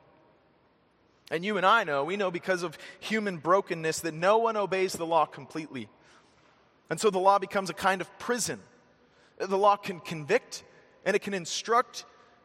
And 1.30 1.44
you 1.44 1.56
and 1.56 1.66
I 1.66 1.84
know, 1.84 2.04
we 2.04 2.16
know 2.16 2.30
because 2.30 2.62
of 2.62 2.78
human 3.00 3.38
brokenness 3.38 4.00
that 4.00 4.14
no 4.14 4.38
one 4.38 4.56
obeys 4.56 4.92
the 4.92 5.06
law 5.06 5.26
completely. 5.26 5.88
And 6.88 7.00
so 7.00 7.10
the 7.10 7.18
law 7.18 7.38
becomes 7.38 7.68
a 7.68 7.74
kind 7.74 8.00
of 8.00 8.18
prison. 8.18 8.60
The 9.38 9.58
law 9.58 9.76
can 9.76 10.00
convict 10.00 10.62
and 11.04 11.16
it 11.16 11.22
can 11.22 11.34
instruct, 11.34 12.04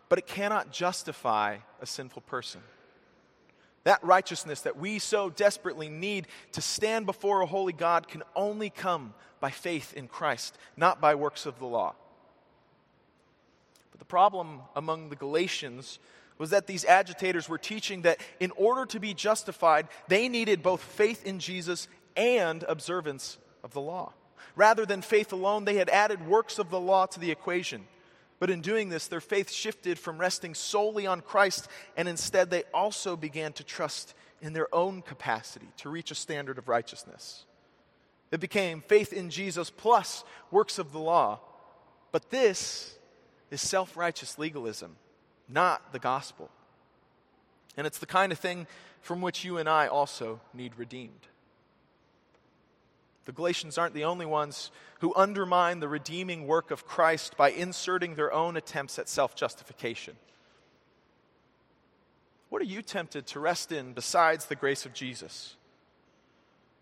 but 0.09 0.17
it 0.17 0.25
cannot 0.25 0.71
justify 0.71 1.57
a 1.79 1.85
sinful 1.85 2.23
person. 2.23 2.61
That 3.83 4.03
righteousness 4.03 4.61
that 4.61 4.77
we 4.77 4.99
so 4.99 5.29
desperately 5.29 5.89
need 5.89 6.27
to 6.53 6.61
stand 6.61 7.05
before 7.05 7.41
a 7.41 7.47
holy 7.47 7.73
God 7.73 8.07
can 8.07 8.23
only 8.35 8.69
come 8.69 9.13
by 9.39 9.49
faith 9.49 9.93
in 9.95 10.07
Christ, 10.07 10.57
not 10.77 11.01
by 11.01 11.15
works 11.15 11.45
of 11.45 11.57
the 11.57 11.65
law. 11.65 11.95
But 13.91 13.99
the 13.99 14.05
problem 14.05 14.61
among 14.75 15.09
the 15.09 15.15
Galatians 15.15 15.99
was 16.41 16.49
that 16.49 16.65
these 16.65 16.85
agitators 16.85 17.47
were 17.47 17.59
teaching 17.59 18.01
that 18.01 18.19
in 18.39 18.49
order 18.55 18.83
to 18.87 18.99
be 18.99 19.13
justified, 19.13 19.87
they 20.07 20.27
needed 20.27 20.63
both 20.63 20.81
faith 20.81 21.23
in 21.23 21.37
Jesus 21.37 21.87
and 22.15 22.63
observance 22.67 23.37
of 23.63 23.73
the 23.73 23.79
law. 23.79 24.11
Rather 24.55 24.83
than 24.83 25.03
faith 25.03 25.31
alone, 25.33 25.65
they 25.65 25.75
had 25.75 25.87
added 25.87 26.25
works 26.25 26.57
of 26.57 26.71
the 26.71 26.79
law 26.79 27.05
to 27.05 27.19
the 27.19 27.29
equation. 27.29 27.85
But 28.39 28.49
in 28.49 28.61
doing 28.61 28.89
this, 28.89 29.05
their 29.05 29.21
faith 29.21 29.51
shifted 29.51 29.99
from 29.99 30.17
resting 30.17 30.55
solely 30.55 31.05
on 31.05 31.21
Christ, 31.21 31.67
and 31.95 32.09
instead 32.09 32.49
they 32.49 32.63
also 32.73 33.15
began 33.15 33.53
to 33.53 33.63
trust 33.63 34.15
in 34.41 34.53
their 34.53 34.73
own 34.73 35.03
capacity 35.03 35.67
to 35.77 35.89
reach 35.89 36.09
a 36.09 36.15
standard 36.15 36.57
of 36.57 36.67
righteousness. 36.67 37.45
It 38.31 38.39
became 38.39 38.81
faith 38.81 39.13
in 39.13 39.29
Jesus 39.29 39.69
plus 39.69 40.23
works 40.49 40.79
of 40.79 40.91
the 40.91 40.97
law. 40.97 41.39
But 42.11 42.31
this 42.31 42.97
is 43.51 43.61
self 43.61 43.95
righteous 43.95 44.39
legalism 44.39 44.95
not 45.51 45.91
the 45.91 45.99
gospel. 45.99 46.49
And 47.77 47.87
it's 47.87 47.99
the 47.99 48.05
kind 48.05 48.31
of 48.31 48.39
thing 48.39 48.67
from 49.01 49.21
which 49.21 49.43
you 49.43 49.57
and 49.57 49.67
I 49.67 49.87
also 49.87 50.39
need 50.53 50.73
redeemed. 50.77 51.27
The 53.25 53.31
Galatians 53.31 53.77
aren't 53.77 53.93
the 53.93 54.03
only 54.05 54.25
ones 54.25 54.71
who 54.99 55.13
undermine 55.15 55.79
the 55.79 55.87
redeeming 55.87 56.47
work 56.47 56.71
of 56.71 56.85
Christ 56.85 57.37
by 57.37 57.51
inserting 57.51 58.15
their 58.15 58.33
own 58.33 58.57
attempts 58.57 58.97
at 58.99 59.07
self 59.07 59.35
justification. 59.35 60.15
What 62.49 62.61
are 62.61 62.65
you 62.65 62.81
tempted 62.81 63.27
to 63.27 63.39
rest 63.39 63.71
in 63.71 63.93
besides 63.93 64.47
the 64.47 64.55
grace 64.55 64.85
of 64.85 64.93
Jesus? 64.93 65.55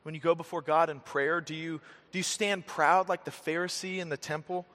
When 0.04 0.16
you 0.16 0.22
go 0.22 0.34
before 0.34 0.62
God 0.62 0.90
in 0.90 1.02
prayer, 1.02 1.42
do 1.42 1.54
you, 1.54 1.82
do 2.12 2.18
you 2.18 2.24
stand 2.24 2.66
proud 2.66 3.10
like 3.10 3.26
the 3.26 3.32
Pharisee 3.32 4.00
in 4.00 4.10
the 4.10 4.18
temple 4.18 4.66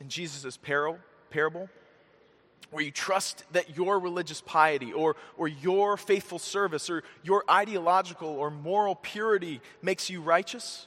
in 0.00 0.08
Jesus' 0.08 0.56
parable? 0.56 1.68
Where 2.70 2.84
you 2.84 2.90
trust 2.90 3.44
that 3.52 3.76
your 3.76 3.98
religious 3.98 4.40
piety 4.40 4.92
or, 4.92 5.16
or 5.36 5.48
your 5.48 5.96
faithful 5.96 6.38
service 6.38 6.90
or 6.90 7.02
your 7.22 7.44
ideological 7.50 8.28
or 8.28 8.50
moral 8.50 8.94
purity 8.94 9.60
makes 9.80 10.10
you 10.10 10.20
righteous, 10.20 10.86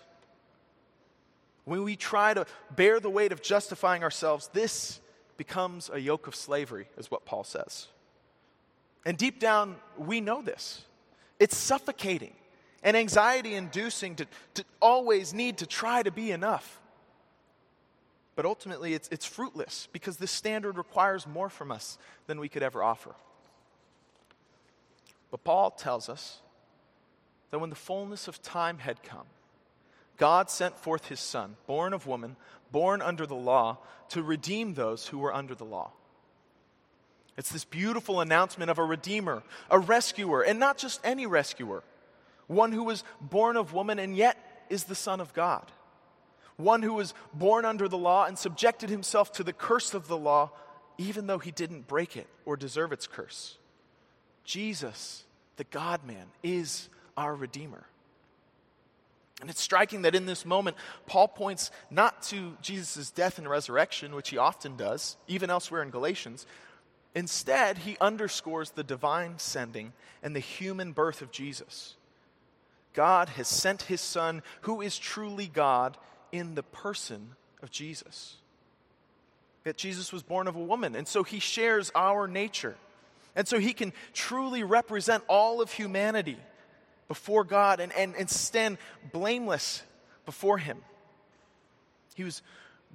when 1.65 1.83
we 1.83 1.95
try 1.95 2.33
to 2.33 2.45
bear 2.75 2.99
the 2.99 3.09
weight 3.09 3.31
of 3.31 3.41
justifying 3.41 4.03
ourselves, 4.03 4.49
this 4.53 4.99
becomes 5.37 5.89
a 5.91 5.99
yoke 5.99 6.27
of 6.27 6.35
slavery, 6.35 6.87
is 6.97 7.09
what 7.09 7.25
Paul 7.25 7.43
says. 7.43 7.87
And 9.05 9.17
deep 9.17 9.39
down, 9.39 9.75
we 9.97 10.21
know 10.21 10.41
this. 10.41 10.83
It's 11.39 11.57
suffocating 11.57 12.33
and 12.83 12.97
anxiety 12.97 13.55
inducing 13.55 14.15
to, 14.15 14.27
to 14.55 14.63
always 14.79 15.33
need 15.33 15.57
to 15.59 15.65
try 15.65 16.03
to 16.03 16.11
be 16.11 16.31
enough. 16.31 16.80
But 18.41 18.47
ultimately, 18.47 18.95
it's, 18.95 19.07
it's 19.09 19.27
fruitless 19.27 19.87
because 19.93 20.17
this 20.17 20.31
standard 20.31 20.75
requires 20.75 21.27
more 21.27 21.47
from 21.47 21.71
us 21.71 21.99
than 22.25 22.39
we 22.39 22.49
could 22.49 22.63
ever 22.63 22.81
offer. 22.81 23.13
But 25.29 25.43
Paul 25.43 25.69
tells 25.69 26.09
us 26.09 26.39
that 27.51 27.59
when 27.59 27.69
the 27.69 27.75
fullness 27.75 28.27
of 28.27 28.41
time 28.41 28.79
had 28.79 29.03
come, 29.03 29.27
God 30.17 30.49
sent 30.49 30.75
forth 30.75 31.07
his 31.07 31.19
Son, 31.19 31.55
born 31.67 31.93
of 31.93 32.07
woman, 32.07 32.35
born 32.71 33.03
under 33.03 33.27
the 33.27 33.35
law, 33.35 33.77
to 34.09 34.23
redeem 34.23 34.73
those 34.73 35.05
who 35.05 35.19
were 35.19 35.35
under 35.35 35.53
the 35.53 35.63
law. 35.63 35.91
It's 37.37 37.51
this 37.51 37.63
beautiful 37.63 38.21
announcement 38.21 38.71
of 38.71 38.79
a 38.79 38.83
redeemer, 38.83 39.43
a 39.69 39.77
rescuer, 39.77 40.41
and 40.41 40.59
not 40.59 40.79
just 40.79 40.99
any 41.03 41.27
rescuer, 41.27 41.83
one 42.47 42.71
who 42.71 42.85
was 42.85 43.03
born 43.21 43.55
of 43.55 43.71
woman 43.71 43.99
and 43.99 44.17
yet 44.17 44.65
is 44.71 44.85
the 44.85 44.95
Son 44.95 45.21
of 45.21 45.31
God 45.35 45.71
one 46.63 46.81
who 46.81 46.93
was 46.93 47.13
born 47.33 47.65
under 47.65 47.87
the 47.87 47.97
law 47.97 48.25
and 48.25 48.37
subjected 48.37 48.89
himself 48.89 49.31
to 49.33 49.43
the 49.43 49.53
curse 49.53 49.93
of 49.93 50.07
the 50.07 50.17
law, 50.17 50.51
even 50.97 51.27
though 51.27 51.39
he 51.39 51.51
didn't 51.51 51.87
break 51.87 52.15
it 52.15 52.27
or 52.45 52.55
deserve 52.55 52.91
its 52.91 53.07
curse. 53.07 53.57
Jesus, 54.43 55.23
the 55.57 55.63
God 55.65 56.05
man, 56.05 56.25
is 56.43 56.89
our 57.17 57.35
Redeemer. 57.35 57.85
And 59.41 59.49
it's 59.49 59.61
striking 59.61 60.03
that 60.03 60.13
in 60.13 60.27
this 60.27 60.45
moment, 60.45 60.77
Paul 61.07 61.27
points 61.27 61.71
not 61.89 62.21
to 62.23 62.55
Jesus' 62.61 63.09
death 63.09 63.39
and 63.39 63.49
resurrection, 63.49 64.13
which 64.13 64.29
he 64.29 64.37
often 64.37 64.77
does, 64.77 65.17
even 65.27 65.49
elsewhere 65.49 65.81
in 65.81 65.89
Galatians. 65.89 66.45
Instead, 67.15 67.79
he 67.79 67.97
underscores 67.99 68.71
the 68.71 68.83
divine 68.83 69.39
sending 69.39 69.93
and 70.21 70.35
the 70.35 70.39
human 70.39 70.91
birth 70.91 71.23
of 71.23 71.31
Jesus. 71.31 71.95
God 72.93 73.29
has 73.29 73.47
sent 73.47 73.83
his 73.83 74.01
Son, 74.01 74.43
who 74.61 74.81
is 74.81 74.99
truly 74.99 75.47
God, 75.47 75.97
in 76.31 76.55
the 76.55 76.63
person 76.63 77.35
of 77.61 77.71
Jesus. 77.71 78.35
That 79.63 79.77
Jesus 79.77 80.11
was 80.11 80.23
born 80.23 80.47
of 80.47 80.55
a 80.55 80.63
woman, 80.63 80.95
and 80.95 81.07
so 81.07 81.23
he 81.23 81.39
shares 81.39 81.91
our 81.95 82.27
nature. 82.27 82.75
And 83.35 83.47
so 83.47 83.59
he 83.59 83.73
can 83.73 83.93
truly 84.13 84.63
represent 84.63 85.23
all 85.27 85.61
of 85.61 85.71
humanity 85.71 86.37
before 87.07 87.43
God 87.43 87.79
and, 87.79 87.91
and, 87.93 88.15
and 88.15 88.29
stand 88.29 88.77
blameless 89.11 89.83
before 90.25 90.57
him. 90.57 90.79
He 92.15 92.23
was 92.23 92.41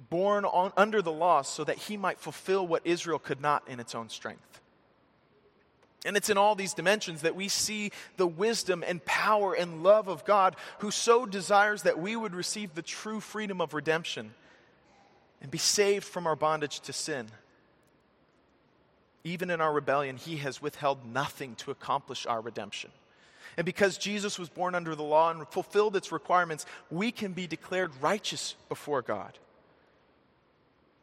born 0.09 0.45
on, 0.45 0.71
under 0.77 1.01
the 1.01 1.11
law 1.11 1.41
so 1.41 1.63
that 1.63 1.77
he 1.77 1.97
might 1.97 2.19
fulfill 2.19 2.67
what 2.67 2.85
Israel 2.85 3.19
could 3.19 3.41
not 3.41 3.67
in 3.67 3.79
its 3.79 3.95
own 3.95 4.09
strength. 4.09 4.61
And 6.05 6.15
it's 6.15 6.29
in 6.29 6.37
all 6.37 6.55
these 6.55 6.73
dimensions 6.73 7.21
that 7.21 7.35
we 7.35 7.47
see 7.47 7.91
the 8.17 8.27
wisdom 8.27 8.83
and 8.85 9.03
power 9.03 9.53
and 9.53 9.83
love 9.83 10.07
of 10.07 10.25
God 10.25 10.55
who 10.79 10.91
so 10.91 11.25
desires 11.25 11.83
that 11.83 11.99
we 11.99 12.15
would 12.15 12.35
receive 12.35 12.75
the 12.75 12.81
true 12.81 13.19
freedom 13.19 13.61
of 13.61 13.73
redemption 13.73 14.33
and 15.41 15.49
be 15.49 15.57
saved 15.57 16.05
from 16.05 16.27
our 16.27 16.35
bondage 16.35 16.79
to 16.81 16.93
sin. 16.93 17.27
Even 19.23 19.49
in 19.49 19.59
our 19.59 19.73
rebellion, 19.73 20.17
He 20.17 20.37
has 20.37 20.61
withheld 20.61 20.99
nothing 21.05 21.55
to 21.55 21.71
accomplish 21.71 22.25
our 22.25 22.41
redemption. 22.41 22.91
And 23.57 23.65
because 23.65 23.97
Jesus 23.97 24.37
was 24.37 24.49
born 24.49 24.75
under 24.75 24.95
the 24.95 25.03
law 25.03 25.31
and 25.31 25.47
fulfilled 25.47 25.95
its 25.95 26.11
requirements, 26.11 26.65
we 26.91 27.11
can 27.11 27.33
be 27.33 27.47
declared 27.47 27.91
righteous 28.01 28.55
before 28.69 29.01
God. 29.01 29.37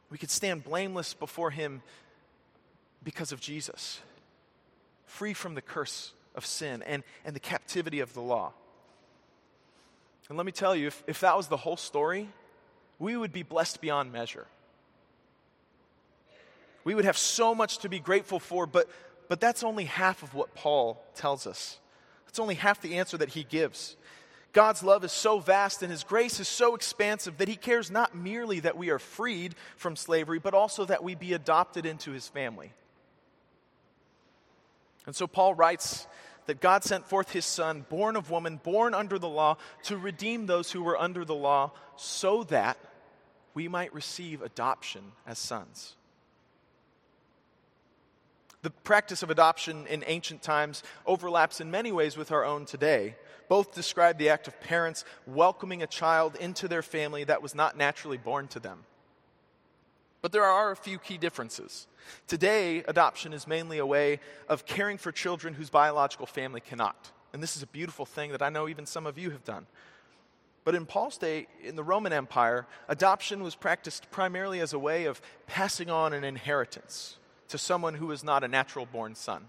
We 0.08 0.18
can 0.18 0.28
stand 0.28 0.62
blameless 0.62 1.14
before 1.14 1.50
Him 1.50 1.82
because 3.02 3.32
of 3.32 3.40
Jesus 3.40 4.00
free 5.14 5.33
from 5.33 5.54
the 5.54 5.62
curse 5.62 6.12
of 6.35 6.44
sin 6.44 6.83
and, 6.83 7.04
and 7.25 7.37
the 7.37 7.40
captivity 7.40 8.00
of 8.00 8.12
the 8.14 8.21
law. 8.21 8.52
And 10.28 10.37
let 10.37 10.44
me 10.44 10.52
tell 10.52 10.75
you, 10.75 10.88
if, 10.88 11.04
if 11.06 11.21
that 11.21 11.37
was 11.37 11.47
the 11.49 11.56
whole 11.56 11.76
story, 11.76 12.28
we 12.99 13.16
would 13.16 13.33
be 13.33 13.42
blessed 13.42 13.80
beyond 13.80 14.12
measure. 14.12 14.47
We 16.83 16.94
would 16.94 17.04
have 17.04 17.16
so 17.16 17.54
much 17.54 17.78
to 17.78 17.88
be 17.88 18.00
grateful 18.00 18.40
for, 18.40 18.66
but, 18.66 18.88
but 19.28 19.40
that's 19.40 19.62
only 19.62 19.85
half 19.85 20.23
of 20.23 20.35
what 20.35 20.54
Paul 20.54 21.02
tells 21.14 21.47
us. 21.47 21.78
That's 22.26 22.40
only 22.40 22.56
half 22.56 22.80
the 22.80 22.99
answer 22.99 23.16
that 23.18 23.30
he 23.30 23.44
gives. 23.44 23.97
God's 24.52 24.83
love 24.83 25.04
is 25.04 25.12
so 25.12 25.38
vast 25.38 25.83
and 25.83 25.90
his 25.90 26.04
grace 26.04 26.40
is 26.40 26.49
so 26.49 26.75
expansive 26.75 27.38
that 27.38 27.49
he 27.49 27.56
cares 27.56 27.90
not 27.90 28.16
merely 28.16 28.61
that 28.61 28.76
we 28.76 28.90
are 28.90 28.99
freed 28.99 29.54
from 29.76 29.94
slavery, 29.94 30.38
but 30.38 30.54
also 30.54 30.85
that 30.85 31.04
we 31.04 31.14
be 31.14 31.33
adopted 31.35 31.87
into 31.87 32.11
his 32.11 32.28
family. 32.28 32.73
And 35.06 35.14
so 35.14 35.26
Paul 35.26 35.54
writes 35.54 36.06
that 36.46 36.61
God 36.61 36.84
sent 36.84 37.06
forth 37.06 37.30
his 37.30 37.44
son, 37.44 37.84
born 37.88 38.16
of 38.16 38.30
woman, 38.30 38.61
born 38.62 38.94
under 38.94 39.18
the 39.18 39.28
law, 39.28 39.56
to 39.84 39.96
redeem 39.96 40.46
those 40.46 40.70
who 40.70 40.82
were 40.82 41.00
under 41.00 41.25
the 41.25 41.34
law, 41.34 41.73
so 41.96 42.44
that 42.44 42.78
we 43.54 43.68
might 43.68 43.94
receive 43.94 44.42
adoption 44.42 45.12
as 45.26 45.38
sons. 45.38 45.96
The 48.62 48.70
practice 48.70 49.23
of 49.23 49.30
adoption 49.30 49.87
in 49.88 50.04
ancient 50.06 50.42
times 50.42 50.82
overlaps 51.04 51.61
in 51.61 51.70
many 51.70 51.92
ways 51.92 52.16
with 52.16 52.32
our 52.32 52.44
own 52.44 52.64
today. 52.64 53.14
Both 53.49 53.75
describe 53.75 54.16
the 54.16 54.30
act 54.30 54.49
of 54.49 54.58
parents 54.61 55.04
welcoming 55.26 55.82
a 55.82 55.87
child 55.87 56.37
into 56.37 56.66
their 56.66 56.82
family 56.82 57.25
that 57.25 57.42
was 57.42 57.54
not 57.54 57.76
naturally 57.76 58.16
born 58.16 58.49
to 58.49 58.61
them. 58.61 58.84
But 60.25 60.33
there 60.33 60.43
are 60.43 60.71
a 60.71 60.76
few 60.76 60.99
key 60.99 61.19
differences. 61.19 61.87
Today, 62.26 62.83
adoption 62.88 63.35
is 63.35 63.47
mainly 63.47 63.76
a 63.76 63.85
way 63.85 64.21
of 64.49 64.64
caring 64.64 64.97
for 64.97 65.12
children 65.12 65.52
whose 65.52 65.69
biological 65.69 66.25
family 66.25 66.62
cannot. 66.62 67.12
And 67.35 67.43
this 67.43 67.59
is 67.59 67.62
a 67.62 67.66
beautiful 67.66 68.07
thing 68.07 68.33
that 68.33 68.40
I 68.40 68.49
know 68.49 68.66
even 68.66 68.87
some 68.87 69.04
of 69.04 69.19
you 69.19 69.28
have 69.33 69.45
done. 69.45 69.66
But 70.64 70.75
in 70.75 70.87
Paul's 70.87 71.19
day, 71.19 71.47
in 71.62 71.76
the 71.76 71.85
Roman 71.85 72.14
Empire, 72.14 72.66
adoption 72.88 73.43
was 73.43 73.54
practiced 73.54 74.11
primarily 74.11 74.61
as 74.61 74.73
a 74.73 74.78
way 74.78 75.04
of 75.04 75.21
passing 75.47 75.90
on 75.90 76.14
an 76.14 76.25
inheritance 76.25 77.19
to 77.49 77.59
someone 77.59 77.93
who 77.93 78.07
was 78.07 78.25
not 78.25 78.43
a 78.43 78.49
natural 78.49 78.87
born 78.87 79.14
son. 79.14 79.49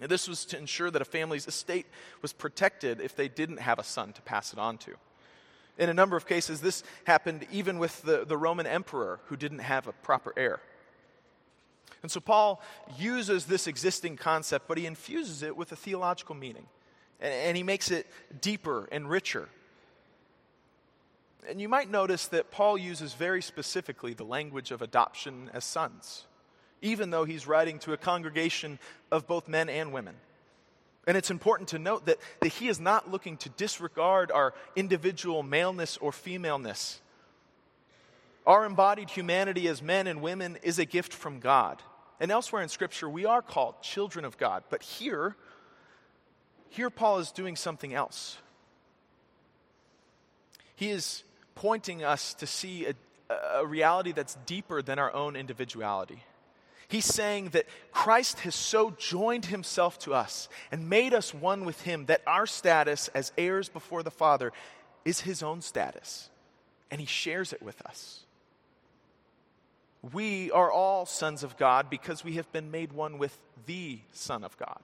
And 0.00 0.10
this 0.10 0.26
was 0.26 0.46
to 0.46 0.56
ensure 0.56 0.90
that 0.90 1.02
a 1.02 1.04
family's 1.04 1.46
estate 1.46 1.84
was 2.22 2.32
protected 2.32 2.98
if 2.98 3.14
they 3.14 3.28
didn't 3.28 3.58
have 3.58 3.78
a 3.78 3.84
son 3.84 4.14
to 4.14 4.22
pass 4.22 4.54
it 4.54 4.58
on 4.58 4.78
to. 4.78 4.92
In 5.80 5.88
a 5.88 5.94
number 5.94 6.14
of 6.14 6.26
cases, 6.26 6.60
this 6.60 6.84
happened 7.04 7.46
even 7.50 7.78
with 7.78 8.02
the, 8.02 8.26
the 8.26 8.36
Roman 8.36 8.66
emperor 8.66 9.18
who 9.24 9.36
didn't 9.36 9.60
have 9.60 9.86
a 9.86 9.92
proper 9.92 10.34
heir. 10.36 10.60
And 12.02 12.12
so 12.12 12.20
Paul 12.20 12.62
uses 12.98 13.46
this 13.46 13.66
existing 13.66 14.18
concept, 14.18 14.68
but 14.68 14.76
he 14.76 14.84
infuses 14.84 15.42
it 15.42 15.56
with 15.56 15.72
a 15.72 15.76
theological 15.76 16.34
meaning. 16.34 16.66
And, 17.18 17.32
and 17.32 17.56
he 17.56 17.62
makes 17.62 17.90
it 17.90 18.06
deeper 18.42 18.90
and 18.92 19.08
richer. 19.08 19.48
And 21.48 21.58
you 21.62 21.68
might 21.68 21.90
notice 21.90 22.26
that 22.28 22.50
Paul 22.50 22.76
uses 22.76 23.14
very 23.14 23.40
specifically 23.40 24.12
the 24.12 24.24
language 24.24 24.72
of 24.72 24.82
adoption 24.82 25.50
as 25.54 25.64
sons, 25.64 26.26
even 26.82 27.08
though 27.08 27.24
he's 27.24 27.46
writing 27.46 27.78
to 27.80 27.94
a 27.94 27.96
congregation 27.96 28.78
of 29.10 29.26
both 29.26 29.48
men 29.48 29.70
and 29.70 29.94
women. 29.94 30.16
And 31.06 31.16
it's 31.16 31.30
important 31.30 31.70
to 31.70 31.78
note 31.78 32.06
that, 32.06 32.18
that 32.40 32.48
he 32.48 32.68
is 32.68 32.78
not 32.78 33.10
looking 33.10 33.36
to 33.38 33.48
disregard 33.50 34.30
our 34.30 34.54
individual 34.76 35.42
maleness 35.42 35.96
or 35.96 36.12
femaleness. 36.12 37.00
Our 38.46 38.64
embodied 38.64 39.10
humanity 39.10 39.68
as 39.68 39.82
men 39.82 40.06
and 40.06 40.20
women 40.20 40.58
is 40.62 40.78
a 40.78 40.84
gift 40.84 41.12
from 41.12 41.40
God. 41.40 41.82
And 42.20 42.30
elsewhere 42.30 42.62
in 42.62 42.68
Scripture, 42.68 43.08
we 43.08 43.24
are 43.24 43.40
called 43.40 43.80
children 43.82 44.24
of 44.24 44.36
God. 44.36 44.62
But 44.68 44.82
here, 44.82 45.36
here 46.68 46.90
Paul 46.90 47.18
is 47.18 47.32
doing 47.32 47.56
something 47.56 47.94
else. 47.94 48.36
He 50.74 50.90
is 50.90 51.24
pointing 51.54 52.04
us 52.04 52.34
to 52.34 52.46
see 52.46 52.86
a, 52.86 53.34
a 53.54 53.66
reality 53.66 54.12
that's 54.12 54.36
deeper 54.46 54.82
than 54.82 54.98
our 54.98 55.12
own 55.12 55.34
individuality. 55.36 56.22
He's 56.90 57.04
saying 57.04 57.50
that 57.50 57.66
Christ 57.92 58.40
has 58.40 58.56
so 58.56 58.90
joined 58.90 59.46
himself 59.46 59.96
to 60.00 60.12
us 60.12 60.48
and 60.72 60.90
made 60.90 61.14
us 61.14 61.32
one 61.32 61.64
with 61.64 61.82
him 61.82 62.06
that 62.06 62.20
our 62.26 62.46
status 62.46 63.06
as 63.14 63.30
heirs 63.38 63.68
before 63.68 64.02
the 64.02 64.10
Father 64.10 64.52
is 65.04 65.20
his 65.20 65.40
own 65.40 65.62
status, 65.62 66.30
and 66.90 67.00
he 67.00 67.06
shares 67.06 67.52
it 67.52 67.62
with 67.62 67.80
us. 67.82 68.24
We 70.12 70.50
are 70.50 70.70
all 70.70 71.06
sons 71.06 71.44
of 71.44 71.56
God 71.56 71.90
because 71.90 72.24
we 72.24 72.34
have 72.34 72.50
been 72.50 72.72
made 72.72 72.92
one 72.92 73.18
with 73.18 73.38
the 73.66 74.00
Son 74.10 74.42
of 74.42 74.58
God. 74.58 74.82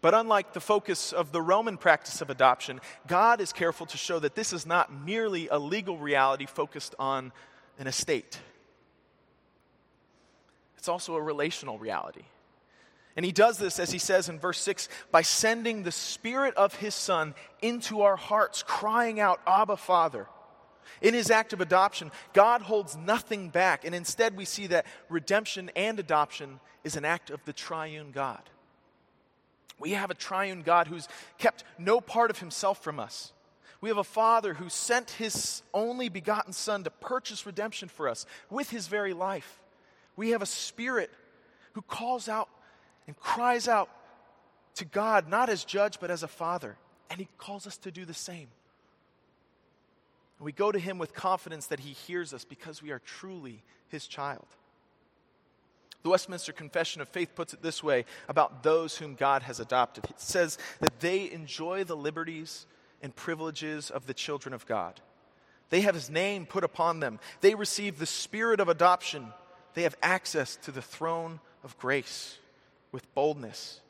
But 0.00 0.12
unlike 0.12 0.54
the 0.54 0.60
focus 0.60 1.12
of 1.12 1.30
the 1.30 1.42
Roman 1.42 1.76
practice 1.76 2.20
of 2.20 2.30
adoption, 2.30 2.80
God 3.06 3.40
is 3.40 3.52
careful 3.52 3.86
to 3.86 3.96
show 3.96 4.18
that 4.18 4.34
this 4.34 4.52
is 4.52 4.66
not 4.66 4.92
merely 4.92 5.46
a 5.46 5.58
legal 5.60 5.98
reality 5.98 6.46
focused 6.46 6.96
on 6.98 7.30
an 7.78 7.86
estate 7.86 8.40
it's 10.78 10.88
also 10.88 11.16
a 11.16 11.20
relational 11.20 11.78
reality. 11.78 12.22
And 13.16 13.24
he 13.24 13.32
does 13.32 13.58
this, 13.58 13.80
as 13.80 13.90
he 13.90 13.98
says 13.98 14.28
in 14.28 14.38
verse 14.38 14.60
6, 14.60 14.88
by 15.10 15.22
sending 15.22 15.82
the 15.82 15.90
Spirit 15.90 16.54
of 16.54 16.76
his 16.76 16.94
Son 16.94 17.34
into 17.60 18.02
our 18.02 18.14
hearts, 18.14 18.62
crying 18.62 19.18
out, 19.18 19.40
Abba, 19.44 19.76
Father. 19.76 20.28
In 21.02 21.14
his 21.14 21.30
act 21.30 21.52
of 21.52 21.60
adoption, 21.60 22.12
God 22.32 22.62
holds 22.62 22.96
nothing 22.96 23.48
back, 23.48 23.84
and 23.84 23.92
instead 23.92 24.36
we 24.36 24.44
see 24.44 24.68
that 24.68 24.86
redemption 25.08 25.68
and 25.74 25.98
adoption 25.98 26.60
is 26.84 26.94
an 26.94 27.04
act 27.04 27.30
of 27.30 27.44
the 27.44 27.52
triune 27.52 28.12
God. 28.12 28.42
We 29.80 29.90
have 29.90 30.12
a 30.12 30.14
triune 30.14 30.62
God 30.62 30.86
who's 30.86 31.08
kept 31.38 31.64
no 31.76 32.00
part 32.00 32.30
of 32.30 32.38
himself 32.38 32.82
from 32.84 33.00
us. 33.00 33.32
We 33.80 33.88
have 33.88 33.98
a 33.98 34.04
Father 34.04 34.54
who 34.54 34.68
sent 34.68 35.10
his 35.10 35.62
only 35.74 36.08
begotten 36.08 36.52
Son 36.52 36.84
to 36.84 36.90
purchase 36.90 37.46
redemption 37.46 37.88
for 37.88 38.08
us 38.08 38.26
with 38.48 38.70
his 38.70 38.86
very 38.86 39.12
life. 39.12 39.60
We 40.18 40.30
have 40.30 40.42
a 40.42 40.46
Spirit 40.46 41.12
who 41.74 41.82
calls 41.82 42.28
out 42.28 42.48
and 43.06 43.16
cries 43.16 43.68
out 43.68 43.88
to 44.74 44.84
God, 44.84 45.28
not 45.28 45.48
as 45.48 45.64
judge, 45.64 46.00
but 46.00 46.10
as 46.10 46.24
a 46.24 46.28
Father. 46.28 46.76
And 47.08 47.20
he 47.20 47.28
calls 47.38 47.68
us 47.68 47.76
to 47.78 47.92
do 47.92 48.04
the 48.04 48.12
same. 48.12 48.48
And 50.38 50.44
we 50.44 50.50
go 50.50 50.72
to 50.72 50.78
him 50.78 50.98
with 50.98 51.14
confidence 51.14 51.68
that 51.68 51.78
he 51.78 51.92
hears 51.92 52.34
us 52.34 52.44
because 52.44 52.82
we 52.82 52.90
are 52.90 52.98
truly 52.98 53.62
his 53.90 54.08
child. 54.08 54.44
The 56.02 56.10
Westminster 56.10 56.52
Confession 56.52 57.00
of 57.00 57.08
Faith 57.08 57.36
puts 57.36 57.54
it 57.54 57.62
this 57.62 57.80
way 57.80 58.04
about 58.28 58.64
those 58.64 58.96
whom 58.96 59.14
God 59.14 59.44
has 59.44 59.60
adopted 59.60 60.04
it 60.06 60.20
says 60.20 60.58
that 60.80 60.98
they 60.98 61.30
enjoy 61.30 61.84
the 61.84 61.96
liberties 61.96 62.66
and 63.00 63.14
privileges 63.14 63.88
of 63.88 64.08
the 64.08 64.14
children 64.14 64.52
of 64.52 64.66
God. 64.66 65.00
They 65.70 65.82
have 65.82 65.94
his 65.94 66.10
name 66.10 66.44
put 66.44 66.64
upon 66.64 66.98
them, 66.98 67.20
they 67.40 67.54
receive 67.54 68.00
the 68.00 68.06
spirit 68.06 68.58
of 68.58 68.68
adoption, 68.68 69.32
they 69.78 69.84
have 69.84 69.96
access 70.02 70.56
to 70.56 70.72
the 70.72 70.82
throne 70.82 71.40
of 71.62 71.78
grace 71.78 72.38
with 72.90 73.14
boldness. 73.14 73.80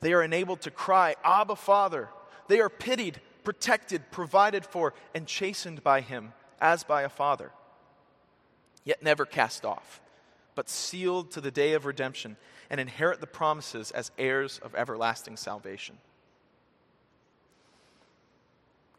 They 0.00 0.12
are 0.12 0.22
enabled 0.22 0.62
to 0.62 0.70
cry, 0.70 1.14
Abba, 1.24 1.56
Father. 1.56 2.08
They 2.48 2.60
are 2.60 2.68
pitied 2.68 3.20
protected, 3.44 4.10
provided 4.10 4.64
for, 4.64 4.94
and 5.14 5.26
chastened 5.26 5.82
by 5.82 6.00
him 6.00 6.32
as 6.60 6.84
by 6.84 7.02
a 7.02 7.08
father, 7.08 7.50
yet 8.84 9.02
never 9.02 9.24
cast 9.24 9.64
off, 9.64 10.00
but 10.54 10.68
sealed 10.68 11.30
to 11.32 11.40
the 11.40 11.50
day 11.50 11.74
of 11.74 11.86
redemption 11.86 12.36
and 12.70 12.80
inherit 12.80 13.20
the 13.20 13.26
promises 13.26 13.90
as 13.90 14.10
heirs 14.18 14.60
of 14.62 14.74
everlasting 14.74 15.36
salvation. 15.36 15.98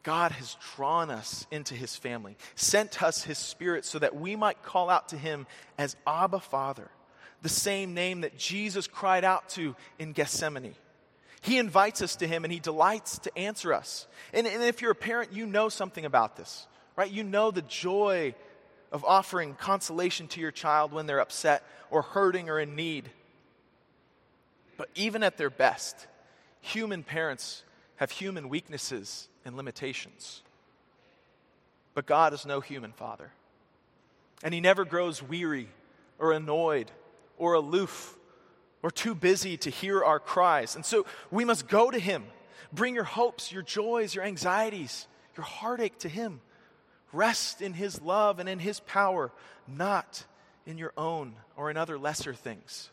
God 0.03 0.33
has 0.33 0.57
drawn 0.75 1.09
us 1.09 1.47
into 1.49 1.73
his 1.75 1.95
family, 1.95 2.35
sent 2.55 3.01
us 3.01 3.23
his 3.23 3.37
spirit 3.37 3.85
so 3.85 3.99
that 3.99 4.15
we 4.15 4.35
might 4.35 4.61
call 4.61 4.89
out 4.89 5.09
to 5.09 5.17
him 5.17 5.47
as 5.77 5.95
Abba 6.05 6.41
Father, 6.41 6.89
the 7.41 7.49
same 7.49 7.93
name 7.93 8.21
that 8.21 8.37
Jesus 8.37 8.85
cried 8.85 9.23
out 9.23 9.49
to 9.49 9.75
in 9.97 10.11
Gethsemane. 10.11 10.75
He 11.43 11.57
invites 11.57 12.01
us 12.01 12.15
to 12.17 12.27
Him 12.27 12.45
and 12.45 12.53
He 12.53 12.59
delights 12.59 13.19
to 13.19 13.37
answer 13.37 13.73
us. 13.73 14.07
And, 14.33 14.47
and 14.47 14.63
if 14.63 14.81
you're 14.81 14.91
a 14.91 14.95
parent, 14.95 15.33
you 15.33 15.45
know 15.45 15.67
something 15.67 16.05
about 16.05 16.37
this, 16.37 16.67
right? 16.95 17.11
You 17.11 17.21
know 17.21 17.51
the 17.51 17.61
joy 17.63 18.33
of 18.93 19.03
offering 19.03 19.55
consolation 19.55 20.29
to 20.29 20.39
your 20.39 20.51
child 20.51 20.93
when 20.93 21.05
they're 21.05 21.19
upset 21.19 21.63
or 21.91 22.01
hurting 22.01 22.49
or 22.49 22.61
in 22.61 22.77
need. 22.77 23.09
But 24.77 24.87
even 24.95 25.21
at 25.21 25.35
their 25.35 25.49
best, 25.49 26.07
human 26.61 27.03
parents 27.03 27.63
have 27.97 28.11
human 28.11 28.47
weaknesses 28.47 29.27
and 29.45 29.55
limitations. 29.55 30.41
But 31.93 32.05
God 32.05 32.33
is 32.33 32.45
no 32.45 32.59
human 32.59 32.91
father. 32.91 33.31
And 34.43 34.53
He 34.53 34.61
never 34.61 34.85
grows 34.85 35.21
weary 35.21 35.69
or 36.19 36.31
annoyed 36.31 36.91
or 37.37 37.53
aloof 37.53 38.17
we're 38.83 38.89
too 38.89 39.15
busy 39.15 39.55
to 39.57 39.69
hear 39.69 40.03
our 40.03 40.19
cries. 40.19 40.75
And 40.75 40.85
so 40.85 41.05
we 41.31 41.45
must 41.45 41.69
go 41.69 41.89
to 41.89 41.97
Him. 41.97 42.25
Bring 42.73 42.93
your 42.93 43.05
hopes, 43.05 43.51
your 43.51 43.63
joys, 43.63 44.13
your 44.13 44.25
anxieties, 44.25 45.07
your 45.37 45.45
heartache 45.45 45.97
to 45.99 46.09
Him. 46.09 46.41
Rest 47.13 47.61
in 47.61 47.73
His 47.73 48.01
love 48.01 48.39
and 48.39 48.49
in 48.49 48.59
His 48.59 48.81
power, 48.81 49.31
not 49.67 50.25
in 50.67 50.77
your 50.77 50.91
own 50.97 51.35
or 51.55 51.71
in 51.71 51.77
other 51.77 51.97
lesser 51.97 52.33
things. 52.33 52.89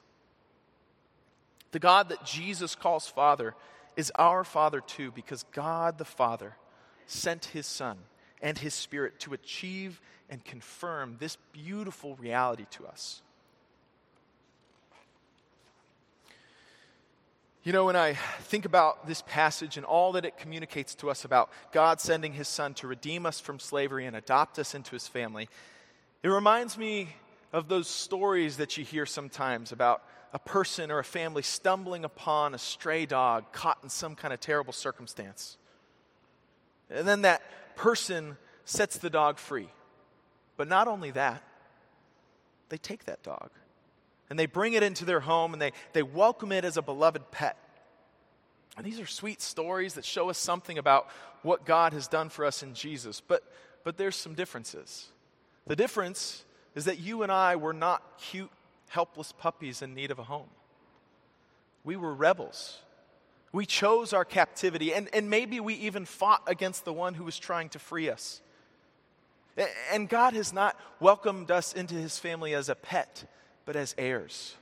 The 1.73 1.81
God 1.81 2.09
that 2.11 2.25
Jesus 2.25 2.77
calls 2.77 3.09
Father 3.09 3.57
is 4.01 4.11
our 4.17 4.43
Father 4.45 4.81
too, 4.81 5.13
because 5.13 5.45
God 5.53 5.99
the 5.99 6.05
Father 6.05 6.57
sent 7.07 7.45
His 7.47 7.67
Son 7.67 7.99
and 8.41 8.57
His 8.57 8.73
Spirit 8.73 9.21
to 9.21 9.35
achieve 9.35 10.01
and 10.31 10.43
confirm 10.45 11.17
this 11.21 11.37
beautiful 11.53 12.17
reality 12.17 12.65
to 12.71 12.87
us. 12.87 13.21
You 17.63 17.75
know, 17.75 17.85
when 17.85 17.97
I 17.97 18.15
think 18.15 18.65
about 18.65 19.07
this 19.07 19.23
passage 19.27 19.77
and 19.77 19.85
all 19.85 20.13
that 20.13 20.25
it 20.25 20.39
communicates 20.39 20.95
to 20.97 21.11
us 21.11 21.27
about 21.27 21.51
God 21.73 22.01
sending 22.01 22.33
his 22.33 22.49
son 22.49 22.73
to 22.75 22.87
redeem 22.87 23.27
us 23.27 23.39
from 23.39 23.59
slavery 23.59 24.07
and 24.07 24.17
adopt 24.17 24.59
us 24.59 24.75
into 24.75 24.93
his 24.93 25.07
family, 25.07 25.47
it 26.23 26.29
reminds 26.29 26.79
me 26.79 27.11
of 27.53 27.69
those 27.69 27.87
stories 27.87 28.57
that 28.57 28.79
you 28.79 28.85
hear 28.85 29.05
sometimes 29.05 29.73
about 29.73 30.03
a 30.33 30.39
person 30.39 30.91
or 30.91 30.99
a 30.99 31.05
family 31.05 31.43
stumbling 31.43 32.05
upon 32.05 32.55
a 32.55 32.59
stray 32.59 33.07
dog 33.07 33.53
caught 33.53 33.79
in 33.83 33.89
some 33.89 34.15
kind 34.15 34.33
of 34.33 34.41
terrible 34.41 34.73
circumstance. 34.73 35.57
And 36.89 37.07
then 37.07 37.23
that 37.23 37.43
person 37.77 38.37
sets 38.65 38.99
the 38.99 39.11
dog 39.11 39.39
free. 39.39 39.69
But 40.57 40.69
not 40.69 40.89
only 40.89 41.11
that, 41.13 41.43
they 42.69 42.79
take 42.79 43.07
that 43.07 43.23
dog 43.23 43.51
and 44.29 44.39
they 44.39 44.47
bring 44.47 44.75
it 44.75 44.83
into 44.83 45.05
their 45.05 45.21
home 45.21 45.53
and 45.53 45.61
they, 45.61 45.73
they 45.93 46.03
welcome 46.03 46.53
it 46.53 46.65
as 46.65 46.77
a 46.77 46.83
beloved 46.83 47.31
pet. 47.31 47.57
And 48.77 48.87
these 48.87 49.01
are 49.01 49.07
sweet 49.07 49.43
stories 49.43 49.95
that 49.95 50.05
show 50.05 50.31
us 50.31 50.39
something 50.39 50.79
about 50.79 51.09
what 51.43 51.67
God 51.67 51.93
has 51.93 52.07
done 52.07 52.29
for 52.29 52.45
us 52.45 52.63
in 52.63 52.75
Jesus. 52.75 53.21
But, 53.21 53.43
but 53.83 53.97
there's 53.97 54.17
some 54.17 54.35
differences. 54.35 55.09
The 55.67 55.77
difference 55.77 56.45
is 56.75 56.85
that 56.85 57.01
you 57.01 57.23
and 57.23 57.33
I 57.33 57.57
were 57.57 57.73
not 57.73 58.03
cute, 58.19 58.51
helpless 58.91 59.33
puppies 59.33 59.83
in 59.83 59.95
need 59.95 60.11
of 60.11 60.19
a 60.19 60.25
home. 60.25 60.49
We 61.85 61.97
were 61.97 62.13
rebels. 62.13 62.79
We 63.53 63.65
chose 63.65 64.13
our 64.13 64.25
captivity, 64.25 64.93
and, 64.93 65.09
and 65.13 65.31
maybe 65.31 65.61
we 65.61 65.75
even 65.75 66.05
fought 66.05 66.43
against 66.47 66.85
the 66.85 66.93
one 66.93 67.15
who 67.15 67.25
was 67.25 67.39
trying 67.39 67.69
to 67.71 67.79
free 67.79 68.11
us. 68.11 68.43
And 69.93 70.09
God 70.09 70.35
has 70.35 70.53
not 70.53 70.79
welcomed 70.99 71.51
us 71.51 71.73
into 71.73 71.95
his 71.95 72.19
family 72.19 72.53
as 72.53 72.69
a 72.69 72.75
pet 72.75 73.25
but 73.65 73.77
as 73.77 73.95
heirs. 73.97 74.57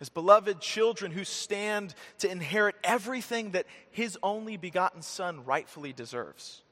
As 0.00 0.08
beloved 0.08 0.60
children 0.60 1.12
who 1.12 1.24
stand 1.24 1.94
to 2.18 2.30
inherit 2.30 2.74
everything 2.82 3.50
that 3.50 3.66
his 3.90 4.18
only 4.22 4.56
begotten 4.56 5.02
Son 5.02 5.44
rightfully 5.44 5.92
deserves. 5.92 6.62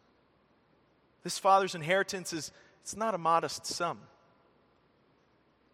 This 1.24 1.38
Father's 1.38 1.74
inheritance 1.74 2.32
is 2.32 2.52
it's 2.82 2.96
not 2.96 3.14
a 3.14 3.18
modest 3.18 3.66
sum 3.66 3.98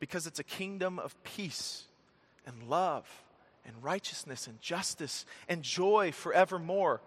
because 0.00 0.26
it's 0.26 0.38
a 0.38 0.44
kingdom 0.44 0.98
of 0.98 1.20
peace 1.24 1.84
and 2.46 2.68
love 2.68 3.06
and 3.66 3.74
righteousness 3.82 4.46
and 4.46 4.60
justice 4.60 5.26
and 5.48 5.62
joy 5.62 6.12
forevermore. 6.12 7.00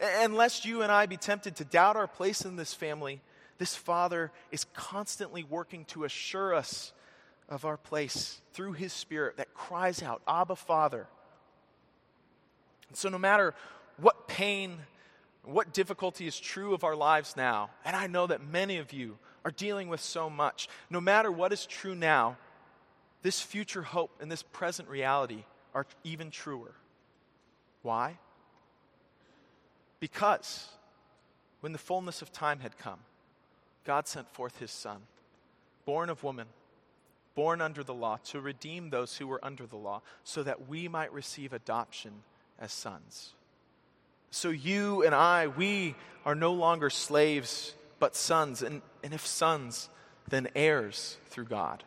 And 0.00 0.34
lest 0.34 0.64
you 0.64 0.82
and 0.82 0.92
I 0.92 1.06
be 1.06 1.16
tempted 1.16 1.56
to 1.56 1.64
doubt 1.64 1.96
our 1.96 2.06
place 2.06 2.44
in 2.44 2.56
this 2.56 2.74
family, 2.74 3.22
this 3.58 3.74
Father 3.74 4.30
is 4.50 4.66
constantly 4.74 5.42
working 5.42 5.86
to 5.86 6.04
assure 6.04 6.54
us 6.54 6.92
of 7.48 7.64
our 7.64 7.76
place 7.76 8.40
through 8.52 8.72
His 8.72 8.92
Spirit 8.92 9.38
that 9.38 9.54
cries 9.54 10.02
out, 10.02 10.20
Abba, 10.28 10.56
Father. 10.56 11.06
And 12.88 12.96
so, 12.96 13.08
no 13.08 13.18
matter 13.18 13.54
what 13.96 14.28
pain, 14.28 14.78
what 15.44 15.72
difficulty 15.72 16.26
is 16.26 16.38
true 16.38 16.74
of 16.74 16.84
our 16.84 16.96
lives 16.96 17.36
now, 17.36 17.70
and 17.84 17.96
I 17.96 18.06
know 18.06 18.26
that 18.26 18.44
many 18.44 18.78
of 18.78 18.92
you 18.92 19.16
are 19.46 19.52
dealing 19.52 19.88
with 19.88 20.00
so 20.00 20.28
much, 20.28 20.68
no 20.90 21.00
matter 21.00 21.30
what 21.30 21.52
is 21.52 21.64
true 21.64 21.94
now, 21.94 22.36
this 23.22 23.40
future 23.40 23.82
hope 23.82 24.10
and 24.20 24.30
this 24.30 24.42
present 24.42 24.88
reality 24.88 25.44
are 25.72 25.86
even 26.02 26.30
truer. 26.30 26.74
Why? 27.82 28.18
Because 30.00 30.68
when 31.60 31.70
the 31.70 31.78
fullness 31.78 32.22
of 32.22 32.32
time 32.32 32.58
had 32.58 32.76
come, 32.76 32.98
God 33.84 34.08
sent 34.08 34.28
forth 34.34 34.58
his 34.58 34.72
Son, 34.72 34.98
born 35.84 36.10
of 36.10 36.24
woman 36.24 36.48
born 37.36 37.60
under 37.60 37.84
the 37.84 37.94
law, 37.94 38.18
to 38.24 38.40
redeem 38.40 38.90
those 38.90 39.16
who 39.16 39.28
were 39.28 39.44
under 39.44 39.66
the 39.66 39.76
law, 39.76 40.00
so 40.24 40.42
that 40.42 40.68
we 40.68 40.88
might 40.88 41.12
receive 41.12 41.52
adoption 41.52 42.10
as 42.58 42.72
sons. 42.72 43.34
So 44.30 44.48
you 44.48 45.04
and 45.04 45.14
I, 45.14 45.46
we 45.46 45.94
are 46.24 46.34
no 46.34 46.54
longer 46.54 46.90
slaves, 46.90 47.74
but 47.98 48.14
sons. 48.14 48.62
And, 48.62 48.82
and 49.02 49.12
if 49.12 49.26
sons, 49.26 49.88
then 50.28 50.48
heirs 50.54 51.16
through 51.26 51.44
God. 51.46 51.84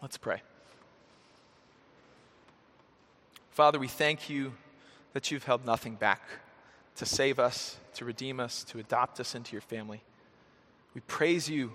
Let's 0.00 0.18
pray. 0.18 0.42
Father, 3.50 3.78
we 3.78 3.88
thank 3.88 4.30
you 4.30 4.54
that 5.12 5.30
you've 5.30 5.44
held 5.44 5.66
nothing 5.66 5.94
back 5.94 6.22
to 6.96 7.06
save 7.06 7.38
us, 7.38 7.76
to 7.94 8.04
redeem 8.04 8.40
us, 8.40 8.64
to 8.64 8.78
adopt 8.78 9.20
us 9.20 9.34
into 9.34 9.52
your 9.52 9.60
family. 9.60 10.02
We 10.94 11.00
praise 11.02 11.48
you 11.48 11.72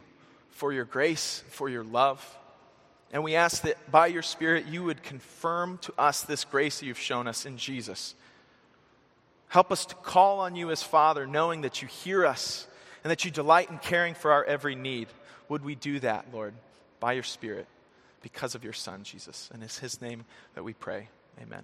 for 0.49 0.73
your 0.73 0.85
grace, 0.85 1.43
for 1.49 1.69
your 1.69 1.83
love. 1.83 2.37
And 3.11 3.23
we 3.23 3.35
ask 3.35 3.61
that 3.63 3.91
by 3.91 4.07
your 4.07 4.21
Spirit 4.21 4.65
you 4.65 4.83
would 4.83 5.03
confirm 5.03 5.77
to 5.79 5.93
us 5.97 6.21
this 6.21 6.43
grace 6.43 6.79
that 6.79 6.85
you've 6.85 6.99
shown 6.99 7.27
us 7.27 7.45
in 7.45 7.57
Jesus. 7.57 8.15
Help 9.49 9.71
us 9.71 9.85
to 9.85 9.95
call 9.95 10.39
on 10.39 10.55
you 10.55 10.71
as 10.71 10.83
Father, 10.83 11.25
knowing 11.25 11.61
that 11.61 11.81
you 11.81 11.87
hear 11.87 12.25
us 12.25 12.67
and 13.07 13.11
that 13.13 13.23
you 13.23 13.31
delight 13.31 13.69
in 13.69 13.77
caring 13.77 14.15
for 14.15 14.33
our 14.33 14.43
every 14.43 14.75
need. 14.75 15.07
Would 15.47 15.63
we 15.63 15.75
do 15.75 16.01
that, 16.01 16.25
Lord, 16.33 16.53
by 16.99 17.13
your 17.13 17.23
Spirit, 17.23 17.65
because 18.21 18.53
of 18.53 18.65
your 18.65 18.73
Son, 18.73 19.03
Jesus? 19.03 19.49
And 19.53 19.63
it's 19.63 19.79
his 19.79 20.01
name 20.01 20.25
that 20.55 20.63
we 20.65 20.73
pray. 20.73 21.07
Amen. 21.41 21.63